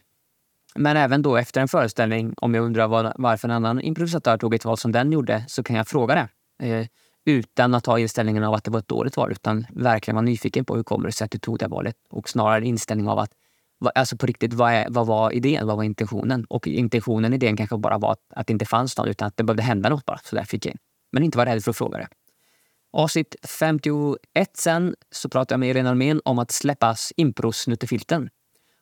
[0.75, 4.53] Men även då efter en föreställning, om jag undrar var, varför en annan improvisatör tog
[4.53, 6.27] ett val som den gjorde, så kan jag fråga det.
[6.67, 6.87] Eh,
[7.25, 10.65] utan att ha inställningen av att det var ett dåligt val, utan verkligen vara nyfiken
[10.65, 11.95] på hur kommer det sig att du tog det valet.
[12.09, 13.31] Och snarare inställning av att,
[13.95, 15.67] alltså på riktigt, vad, är, vad var idén?
[15.67, 16.45] Vad var intentionen?
[16.45, 19.38] Och intentionen, i idén kanske bara var att, att det inte fanns någon utan att
[19.38, 20.19] det behövde hända något bara.
[20.23, 20.77] Så där fick jag in.
[21.11, 22.07] Men inte vara rädd för att fråga det.
[22.93, 24.17] Avsnitt 51
[24.53, 28.29] sen så pratade jag med Irene Almén om att släppa improsnuttefilten.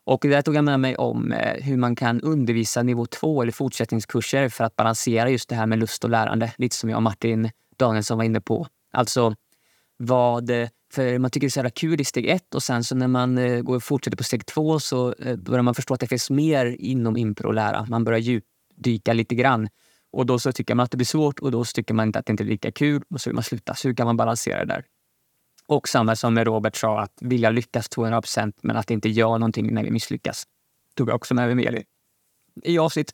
[0.04, 3.52] Och där tog jag med mig om eh, hur man kan undervisa nivå 2 eller
[3.52, 6.54] fortsättningskurser för att balansera just det här med lust och lärande.
[6.58, 8.68] Lite som jag och Martin Danielsson var inne på.
[8.92, 9.36] Alltså
[9.98, 10.52] vad...
[10.92, 13.08] För man tycker det är så jävla kul i steg ett och sen så när
[13.08, 16.08] man eh, går och fortsätter på steg två så eh, börjar man förstå att det
[16.08, 17.86] finns mer inom impro att lära.
[17.86, 19.70] Man börjar djupdyka lite grann.
[20.12, 22.26] Och då så tycker man att det blir svårt och då tycker man inte att
[22.26, 23.76] det inte är lika kul och så vill man sluta.
[23.76, 24.86] Så hur kan man balansera det där?
[25.68, 29.38] Och samma som med Robert sa, att vilja lyckas 200 procent men att inte göra
[29.38, 30.44] någonting när vi misslyckas.
[30.96, 31.84] Tog jag också med mig med
[32.64, 33.14] I avsnitt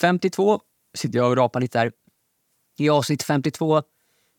[0.00, 0.60] 52
[0.94, 1.92] sitter jag och rapar lite där.
[2.78, 3.82] I avsnitt 52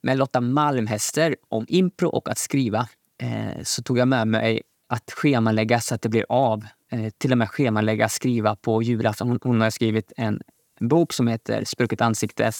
[0.02, 2.90] med Lotta Malmhäster om impro och att skriva
[3.22, 6.66] eh, så tog jag med mig att schemalägga så att det blir av.
[6.92, 9.30] Eh, till och med schemalägga skriva på julafton.
[9.30, 10.42] Hon, hon har skrivit en,
[10.80, 12.52] bok som heter Sprucket ansikte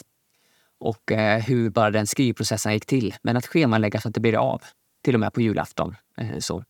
[0.80, 3.16] och eh, hur bara den skrivprocessen gick till.
[3.22, 4.62] Men att schemalägga så att det blir av
[5.04, 5.96] till och med på julafton.
[6.18, 6.64] Eh, så.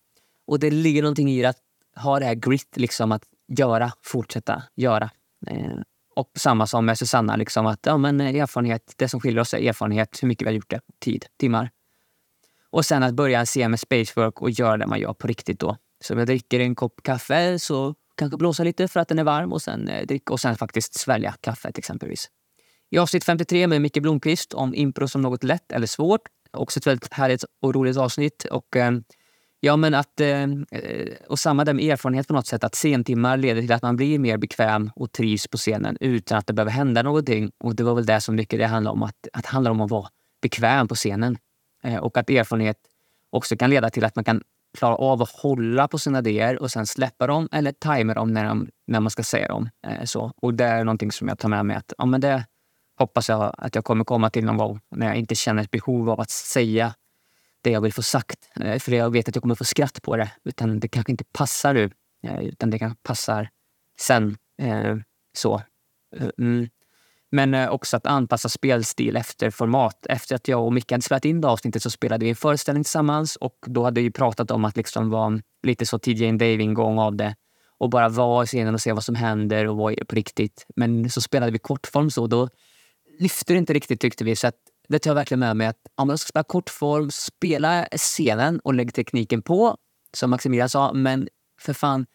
[0.47, 1.57] Och det ligger någonting i att
[1.95, 5.09] ha det här grit, liksom att göra, fortsätta göra.
[5.47, 5.77] Eh,
[6.19, 9.53] och samma som med Susanna, liksom att ja, men eh, erfarenhet, det som skiljer oss
[9.53, 11.71] är erfarenhet, hur mycket vi har gjort det, tid, timmar.
[12.69, 15.77] Och sen att börja se med spacework och göra det man gör på riktigt då.
[16.01, 19.23] Så om jag dricker en kopp kaffe så kanske blåsa lite för att den är
[19.23, 22.29] varm och sen, eh, dricka, och sen faktiskt svälja kaffet exempelvis.
[22.89, 26.87] I avsnitt 53 med Micke Blomqvist om impro som något lätt eller svårt Också ett
[26.87, 28.45] väldigt härligt och roligt avsnitt.
[28.51, 28.91] Och, eh,
[29.59, 32.63] ja, men att, eh, eh, och samma där med erfarenhet på något sätt.
[32.63, 36.47] Att sentimmar leder till att man blir mer bekväm och trivs på scenen utan att
[36.47, 37.51] det behöver hända någonting.
[37.57, 39.03] Och det var väl det som mycket det handlade om.
[39.03, 40.07] Att, att handlar om att vara
[40.41, 41.37] bekväm på scenen.
[41.83, 42.77] Eh, och att erfarenhet
[43.29, 44.41] också kan leda till att man kan
[44.77, 48.45] klara av att hålla på sina idéer och sen släppa dem eller tajma dem när,
[48.45, 49.69] de, när man ska säga dem.
[50.05, 50.31] Så.
[50.41, 51.75] Och det är någonting som jag tar med mig.
[51.75, 52.45] att ja, men det,
[52.99, 56.09] hoppas jag att jag kommer komma till någon gång när jag inte känner ett behov
[56.09, 56.93] av att säga
[57.69, 58.49] det jag vill få sagt.
[58.59, 60.31] Eh, för jag vet att jag kommer få skratt på det.
[60.43, 61.91] Utan det kanske inte passar nu.
[62.23, 63.49] Eh, utan det kanske passar
[63.99, 64.37] sen.
[64.61, 64.95] Eh,
[65.37, 65.61] så.
[66.37, 66.69] Mm.
[67.31, 70.05] Men också att anpassa spelstil efter format.
[70.09, 72.83] Efter att jag och Micke hade spelat in det avsnittet så spelade vi en föreställning
[72.83, 77.15] tillsammans och då hade vi pratat om att liksom vara lite så TJ Dave-ingång av
[77.15, 77.35] det
[77.77, 80.65] och bara vara i scenen och se vad som händer och vad är på riktigt.
[80.75, 82.49] Men så spelade vi kortform så då
[83.19, 84.35] lyfte det inte riktigt tyckte vi.
[84.35, 84.55] Så att
[84.89, 85.67] det tar jag verkligen med mig.
[85.67, 89.77] att Om man ska spela kortform, spela scenen och lägg tekniken på,
[90.13, 90.93] som Maximilian sa.
[90.93, 91.27] Men
[91.59, 92.05] för fan,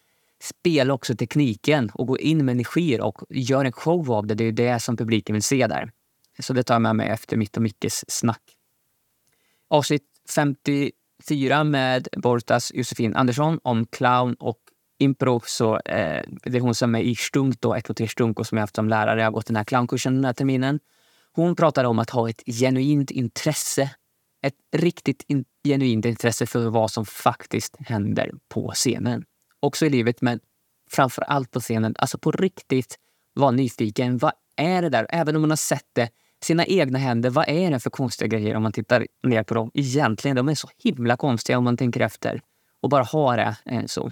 [0.41, 4.35] spela också tekniken och gå in med energier och gör en show av det.
[4.35, 5.91] Det är det som publiken vill se där.
[6.39, 8.41] Så det tar jag med mig efter mitt och Mickes snack.
[9.67, 10.03] Avsnitt
[10.35, 14.59] 54 med Bortas Josefin Andersson om clown och
[14.97, 15.41] impro.
[15.45, 18.47] Så, eh, det är hon som är i Stunk, då, 1, 2, 3 Stunk och
[18.47, 19.19] som jag haft som lärare.
[19.19, 20.79] Jag har gått den här clownkursen den här terminen.
[21.35, 23.89] Hon pratade om att ha ett genuint intresse.
[24.41, 29.25] Ett riktigt in, genuint intresse för vad som faktiskt händer på scenen.
[29.59, 30.39] Också i livet, men
[30.91, 31.95] framför allt på scenen.
[31.99, 32.99] Alltså på riktigt
[33.33, 34.17] vara nyfiken.
[34.17, 35.07] Vad är det där?
[35.09, 36.09] Även om man har sett det
[36.43, 37.29] sina egna händer.
[37.29, 39.71] Vad är det för konstiga grejer om man tittar ner på dem?
[39.73, 42.41] Egentligen, de är så himla konstiga om man tänker efter.
[42.81, 44.11] Och bara ha det eh, så.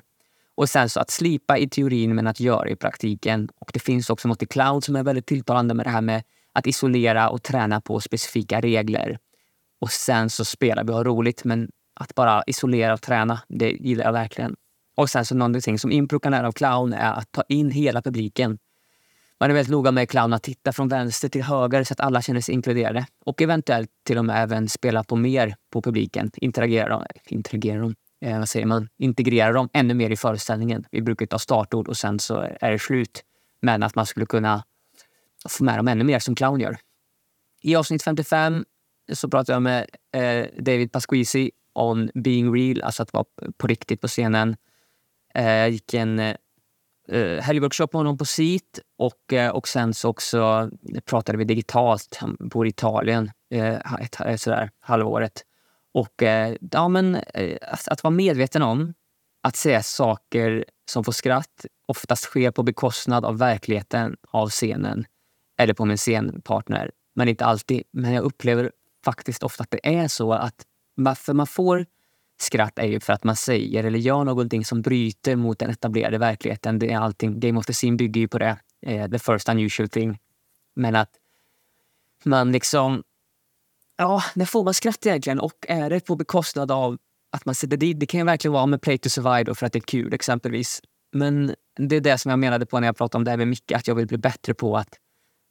[0.55, 3.49] Och sen så att slipa i teorin men att göra i praktiken.
[3.59, 6.23] Och det finns också något i cloud som är väldigt tilltalande med det här med
[6.53, 9.17] att isolera och träna på specifika regler.
[9.81, 13.41] Och sen så spelar vi och har roligt, men att bara isolera och träna.
[13.47, 14.55] Det gillar jag verkligen.
[14.95, 18.01] Och sen så någonting som impro kan lära av clown är att ta in hela
[18.01, 18.57] publiken.
[19.39, 22.21] Man är väldigt noga med clown att titta från vänster till höger så att alla
[22.21, 23.05] känner sig inkluderade.
[23.25, 26.31] Och eventuellt till och med även spela på mer på publiken.
[26.35, 30.85] Interagera dem, interagera dem eh, vad säger man, integrera dem ännu mer i föreställningen.
[30.91, 33.23] Vi brukar ta startord och sen så är det slut.
[33.61, 34.63] Men att man skulle kunna
[35.49, 36.77] få med dem ännu mer som clown gör.
[37.61, 38.65] I avsnitt 55
[39.13, 43.25] så pratade jag med eh, David Pasquisi om being real, alltså att vara
[43.57, 44.55] på riktigt på scenen.
[45.35, 46.35] Eh, jag gick en eh,
[47.09, 50.69] eh, helgworkshop med honom på SIT och, eh, och sen så också
[51.05, 52.17] pratade vi digitalt.
[52.19, 55.43] Han bor i Italien eh, ett, ett, sådär, halvåret.
[55.93, 58.93] Och eh, ja, men, eh, att, att, vara medveten om
[59.43, 65.05] att säga saker som får skratt oftast sker på bekostnad av verkligheten, av scenen
[65.57, 66.91] eller på min scenpartner.
[67.15, 67.83] Men inte alltid.
[67.91, 68.71] Men jag upplever
[69.05, 71.85] faktiskt ofta att det är så att varför man får
[72.37, 76.17] skratt är ju för att man säger eller gör någonting som bryter mot den etablerade
[76.17, 76.79] verkligheten.
[76.79, 77.39] Det är allting.
[77.39, 78.57] Game of the Scene bygger ju på det.
[78.81, 80.19] Eh, the first unusual thing.
[80.75, 81.09] Men att
[82.23, 83.03] man liksom...
[83.97, 85.39] Ja, när får man skratt egentligen?
[85.39, 86.97] Och är det på bekostnad av
[87.31, 87.99] att man sätter dit...
[87.99, 90.81] Det kan ju verkligen vara med play to survive för att det är kul exempelvis.
[91.11, 93.47] Men det är det som jag menade på när jag pratade om det här med
[93.47, 94.99] Micke, att jag vill bli bättre på att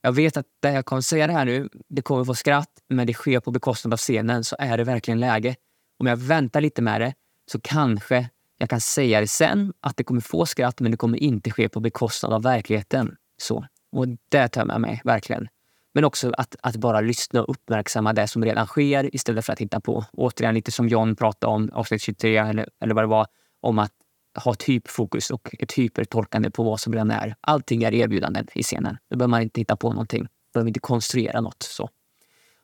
[0.05, 3.07] jag vet att det jag kommer säga det här nu, det kommer få skratt, men
[3.07, 4.43] det sker på bekostnad av scenen.
[4.43, 5.55] Så är det verkligen läge.
[5.99, 7.13] Om jag väntar lite med det
[7.51, 11.17] så kanske jag kan säga det sen, att det kommer få skratt, men det kommer
[11.17, 13.15] inte ske på bekostnad av verkligheten.
[13.37, 13.65] Så.
[13.91, 15.47] Och det tar jag med mig, verkligen.
[15.93, 19.59] Men också att, att bara lyssna och uppmärksamma det som redan sker istället för att
[19.59, 20.05] hitta på.
[20.13, 23.27] Återigen, lite som John pratade om avsnitt 23, eller, eller vad det var,
[23.61, 23.91] om att
[24.35, 27.35] ha typfokus och typ ett hypertolkande på vad som redan är.
[27.41, 28.97] Allting är erbjudanden i scenen.
[29.09, 30.23] Då behöver man inte hitta på någonting.
[30.23, 31.63] Då behöver inte konstruera något.
[31.63, 31.89] Så.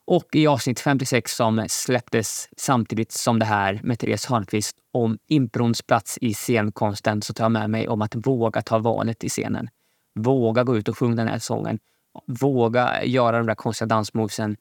[0.05, 5.81] Och i avsnitt 56 som släpptes samtidigt som det här med Therese Hörnqvist om improns
[5.81, 9.69] plats i scenkonsten så tar jag med mig om att våga ta valet i scenen.
[10.15, 11.79] Våga gå ut och sjunga den här sången.
[12.27, 14.55] Våga göra de där konstiga dansmovesen.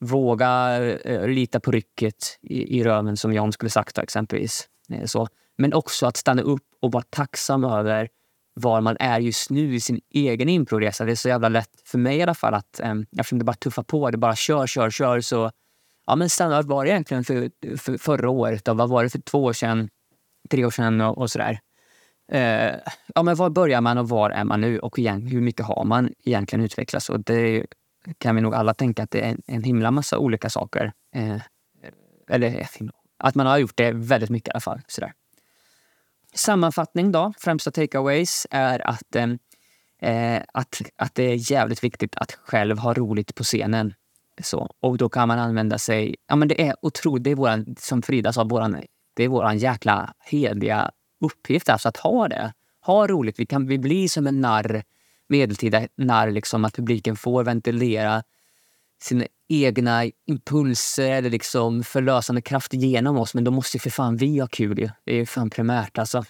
[0.00, 4.68] Våga eh, uh, lita på rycket i, i röven som John skulle sagt exempelvis.
[4.92, 5.28] Eh, så.
[5.60, 8.08] Men också att stanna upp och vara tacksam över
[8.54, 11.04] var man är just nu i sin egen improresa.
[11.04, 13.56] Det är så jävla lätt, för mig i alla fall, att um, eftersom det bara
[13.56, 15.20] tuffar på, det bara kör, kör, kör.
[15.20, 15.50] Så
[16.06, 16.66] ja, men stanna upp.
[16.66, 18.64] Var det egentligen för, för förra året?
[18.64, 18.74] Då?
[18.74, 19.88] vad var det för två år sedan?
[20.50, 21.58] Tre år sedan och, och sådär.
[22.32, 22.78] Uh,
[23.14, 24.78] ja, men var börjar man och var är man nu?
[24.78, 27.10] Och igen, hur mycket har man egentligen utvecklats?
[27.10, 27.66] Och det
[28.18, 30.92] kan vi nog alla tänka att det är en, en himla massa olika saker.
[31.16, 31.40] Uh,
[32.28, 32.66] eller
[33.18, 34.80] att man har gjort det väldigt mycket i alla fall.
[34.86, 35.12] Sådär.
[36.34, 39.28] Sammanfattning då, främsta takeaways är att, eh,
[40.10, 43.94] eh, att, att det är jävligt viktigt att själv ha roligt på scenen.
[44.42, 46.16] Så, och då kan man använda sig...
[46.26, 47.24] Ja, men det är otroligt.
[47.24, 48.82] Det är våran, som Frida sa, våran,
[49.14, 52.52] det är vår jäkla heliga uppgift alltså att ha det.
[52.80, 53.38] Ha roligt.
[53.38, 54.82] Vi kan vi blir som en narr,
[55.28, 58.22] medeltida narr, liksom, att publiken får ventilera
[59.02, 63.34] sina egna impulser eller liksom förlösande kraft genom oss.
[63.34, 64.90] Men då måste för fan vi ha kul.
[65.04, 65.98] Det är fan primärt.
[65.98, 66.24] Alltså.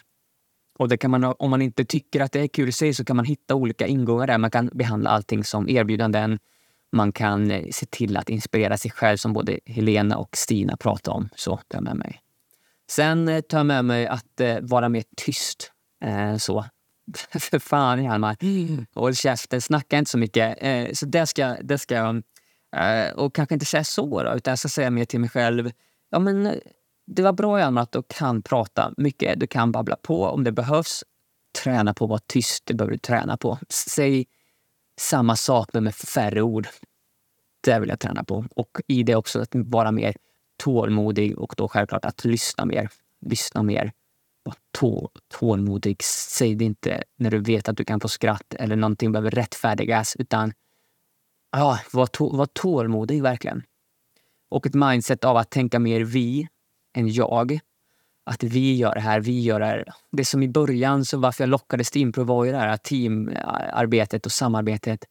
[0.79, 3.05] Och det kan man, om man inte tycker att det är kul i sig så
[3.05, 4.39] kan man hitta olika ingångar där.
[4.39, 6.39] Man kan behandla allting som erbjudanden.
[6.93, 11.17] Man kan eh, se till att inspirera sig själv som både Helena och Stina pratade
[11.17, 11.29] om.
[11.37, 12.21] Så tar jag med mig.
[12.91, 15.73] Sen eh, tar jag med mig att eh, vara mer tyst.
[16.05, 16.65] Eh, så.
[17.39, 18.37] för fan Hjalmar.
[18.95, 20.59] Håll käften, snacka inte så mycket.
[20.61, 22.23] Eh, så det ska, det ska jag
[22.77, 25.71] Eh, och kanske inte säga så, då, utan jag ska säga mer till mig själv.
[26.11, 26.55] Ja, men eh,
[27.07, 29.41] det var bra Hjalmar att du kan prata mycket.
[29.41, 31.05] Du kan babbla på om det behövs.
[31.63, 32.67] Träna på att vara tyst.
[32.67, 33.59] Det behöver du träna på.
[33.69, 34.27] Säg
[35.01, 36.69] samma sak men med färre ord.
[37.61, 38.45] Det vill jag träna på.
[38.57, 40.15] Och i det också att vara mer
[40.57, 42.89] tålmodig och då självklart att lyssna mer.
[43.27, 43.93] Lyssna mer.
[44.43, 46.03] Var tå tålmodig.
[46.03, 50.17] Säg det inte när du vet att du kan få skratt eller någonting behöver rättfärdigas
[50.19, 50.53] utan
[51.53, 53.63] ja, var, to var tålmodig verkligen.
[54.49, 56.49] Och ett mindset av att tänka mer vi
[56.95, 57.61] än jag.
[58.25, 59.85] Att vi gör det här, vi gör det här.
[60.13, 64.27] Det som i början, så varför jag lockades till impro var ju det här teamarbetet
[64.27, 65.05] och samarbetet.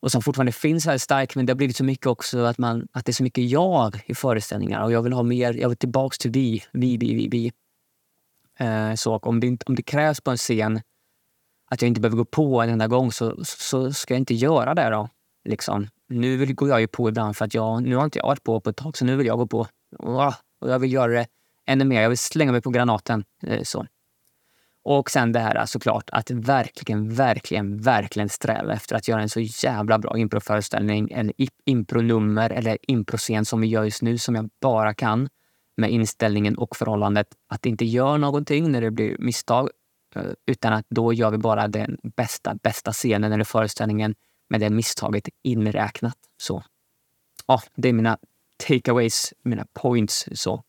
[0.00, 2.88] Och som fortfarande finns här starkt, men det har blivit så mycket också att, man,
[2.92, 4.82] att det är så mycket jag i föreställningar.
[4.82, 7.28] Och jag vill ha mer, jag vill tillbaks till vi, vi, vi, vi.
[7.28, 7.52] vi.
[8.58, 10.80] Eh, så om det, om det krävs på en scen
[11.70, 14.74] att jag inte behöver gå på en enda gång så, så ska jag inte göra
[14.74, 15.08] det då.
[15.48, 15.88] Liksom.
[16.08, 18.60] Nu går jag ju på ibland för att jag, nu har inte jag varit på
[18.60, 19.66] på ett tag, så nu vill jag gå på.
[19.98, 21.26] Och jag vill göra det
[21.66, 22.02] ännu mer.
[22.02, 23.24] Jag vill slänga mig på granaten.
[23.42, 23.86] Eh, så.
[24.82, 29.28] Och sen det här eh, såklart att verkligen, verkligen, verkligen sträva efter att göra en
[29.28, 31.34] så jävla bra improföreställning eller
[31.64, 35.28] impronummer eller improscen som vi gör just nu som jag bara kan.
[35.76, 39.70] med inställningen och förhållandet att inte göra någonting när det blir misstag.
[40.14, 44.14] Eh, utan att då gör vi bara den bästa, bästa scenen eller föreställningen
[44.48, 46.18] med det misstaget inräknat.
[46.36, 46.62] Så
[47.46, 48.18] ja, det är mina
[48.56, 50.28] takeaways, mina points.
[50.32, 50.64] Så.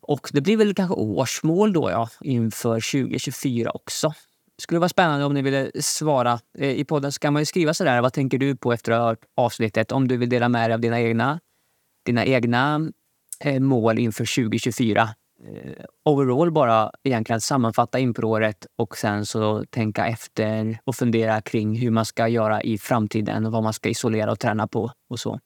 [0.00, 4.14] Och det blir väl kanske årsmål då ja, inför 2024 också.
[4.56, 6.40] Det skulle vara spännande om ni ville svara.
[6.58, 8.98] Eh, I podden så kan man ju skriva sådär, vad tänker du på efter att
[8.98, 9.92] ha hört avsnittet?
[9.92, 11.40] Om du vill dela med dig av dina egna,
[12.04, 12.90] dina egna
[13.40, 15.08] eh, mål inför 2024.
[15.44, 21.90] Eh, overall bara egentligen sammanfatta improåret och sen så tänka efter och fundera kring hur
[21.90, 25.40] man ska göra i framtiden och vad man ska isolera och träna på och så.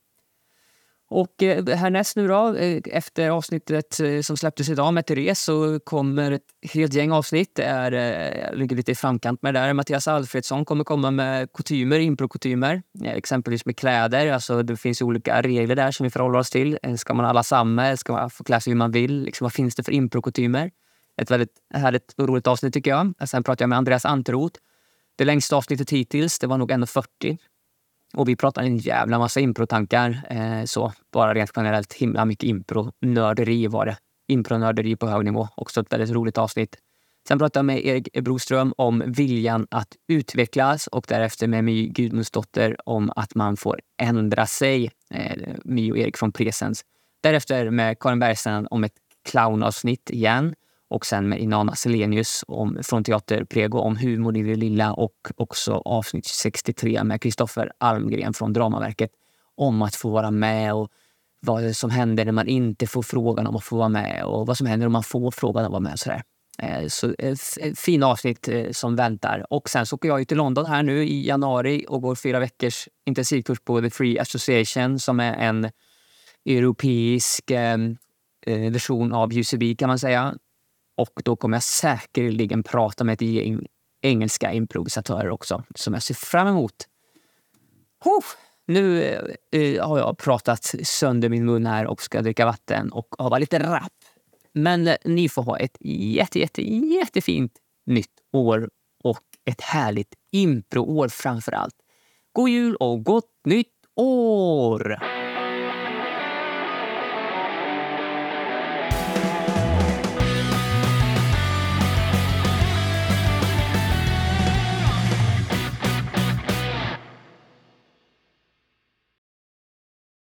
[1.13, 5.81] Och eh, härnäst nu då, eh, efter avsnittet eh, som släpptes idag med Therese så
[5.81, 6.43] kommer ett
[6.73, 7.51] helt gäng avsnitt.
[7.55, 7.93] Det är,
[8.49, 9.73] jag ligger lite i framkant med det där.
[9.73, 12.83] Mattias Alfredsson kommer komma med kutymer, improkutymer.
[13.05, 14.33] Exempelvis med kläder.
[14.33, 16.79] Alltså det finns olika regler där som vi förhåller oss till.
[16.97, 17.97] Ska man alla samma?
[17.97, 19.23] Ska man få klä sig hur man vill?
[19.23, 20.71] Liksom, vad finns det för improkutymer?
[21.17, 23.29] Ett väldigt härligt och roligt avsnitt tycker jag.
[23.29, 24.61] Sen pratar jag med Andreas Anteroth.
[25.17, 27.39] Det längsta avsnittet hittills, det var nog 1.40.
[28.15, 30.27] Och vi pratar en jävla massa improtankar.
[30.31, 33.97] Eh, så bara rent generellt himla mycket impronörderi var det.
[34.29, 35.49] Impronörderi på hög nivå.
[35.57, 36.77] Också ett väldigt roligt avsnitt.
[37.29, 42.77] Sen pratade jag med Erik Broström om viljan att utvecklas och därefter med My Gudmundsdotter
[42.89, 44.91] om att man får ändra sig.
[45.11, 46.85] Eh, My och Erik från Presens.
[47.23, 48.93] Därefter med Karin Bergstrand om ett
[49.31, 50.55] clownavsnitt igen
[50.91, 55.17] och sen med Inanna Selenius om, från Teater Prego om humor i det lilla och
[55.37, 59.11] också avsnitt 63 med Kristoffer Almgren från Dramaverket
[59.55, 60.89] om att få vara med och
[61.41, 64.57] vad som händer när man inte får frågan om att få vara med och vad
[64.57, 65.99] som händer om man får frågan om att vara med.
[65.99, 66.23] Sådär.
[66.63, 69.47] Eh, så eh, ett eh, fina avsnitt som väntar.
[69.51, 72.89] Och sen så åker jag till London här nu i januari och går fyra veckors
[73.07, 75.71] intensivkurs på The Free Association som är en
[76.45, 77.51] europeisk
[78.47, 80.35] version av UCB kan man säga.
[81.01, 83.67] Och då kommer jag säkerligen prata med ett gäng
[84.03, 86.89] engelska improvisatörer också, som jag ser fram emot.
[88.05, 88.25] Oh,
[88.67, 93.09] nu eh, eh, har jag pratat sönder min mun här och ska dricka vatten och
[93.19, 93.93] ha varit lite rapp.
[94.53, 97.53] Men eh, ni får ha ett jätte, jätte, jättefint
[97.87, 98.71] nytt år
[99.05, 101.77] och ett härligt improår framför allt.
[102.33, 104.99] God jul och gott nytt år!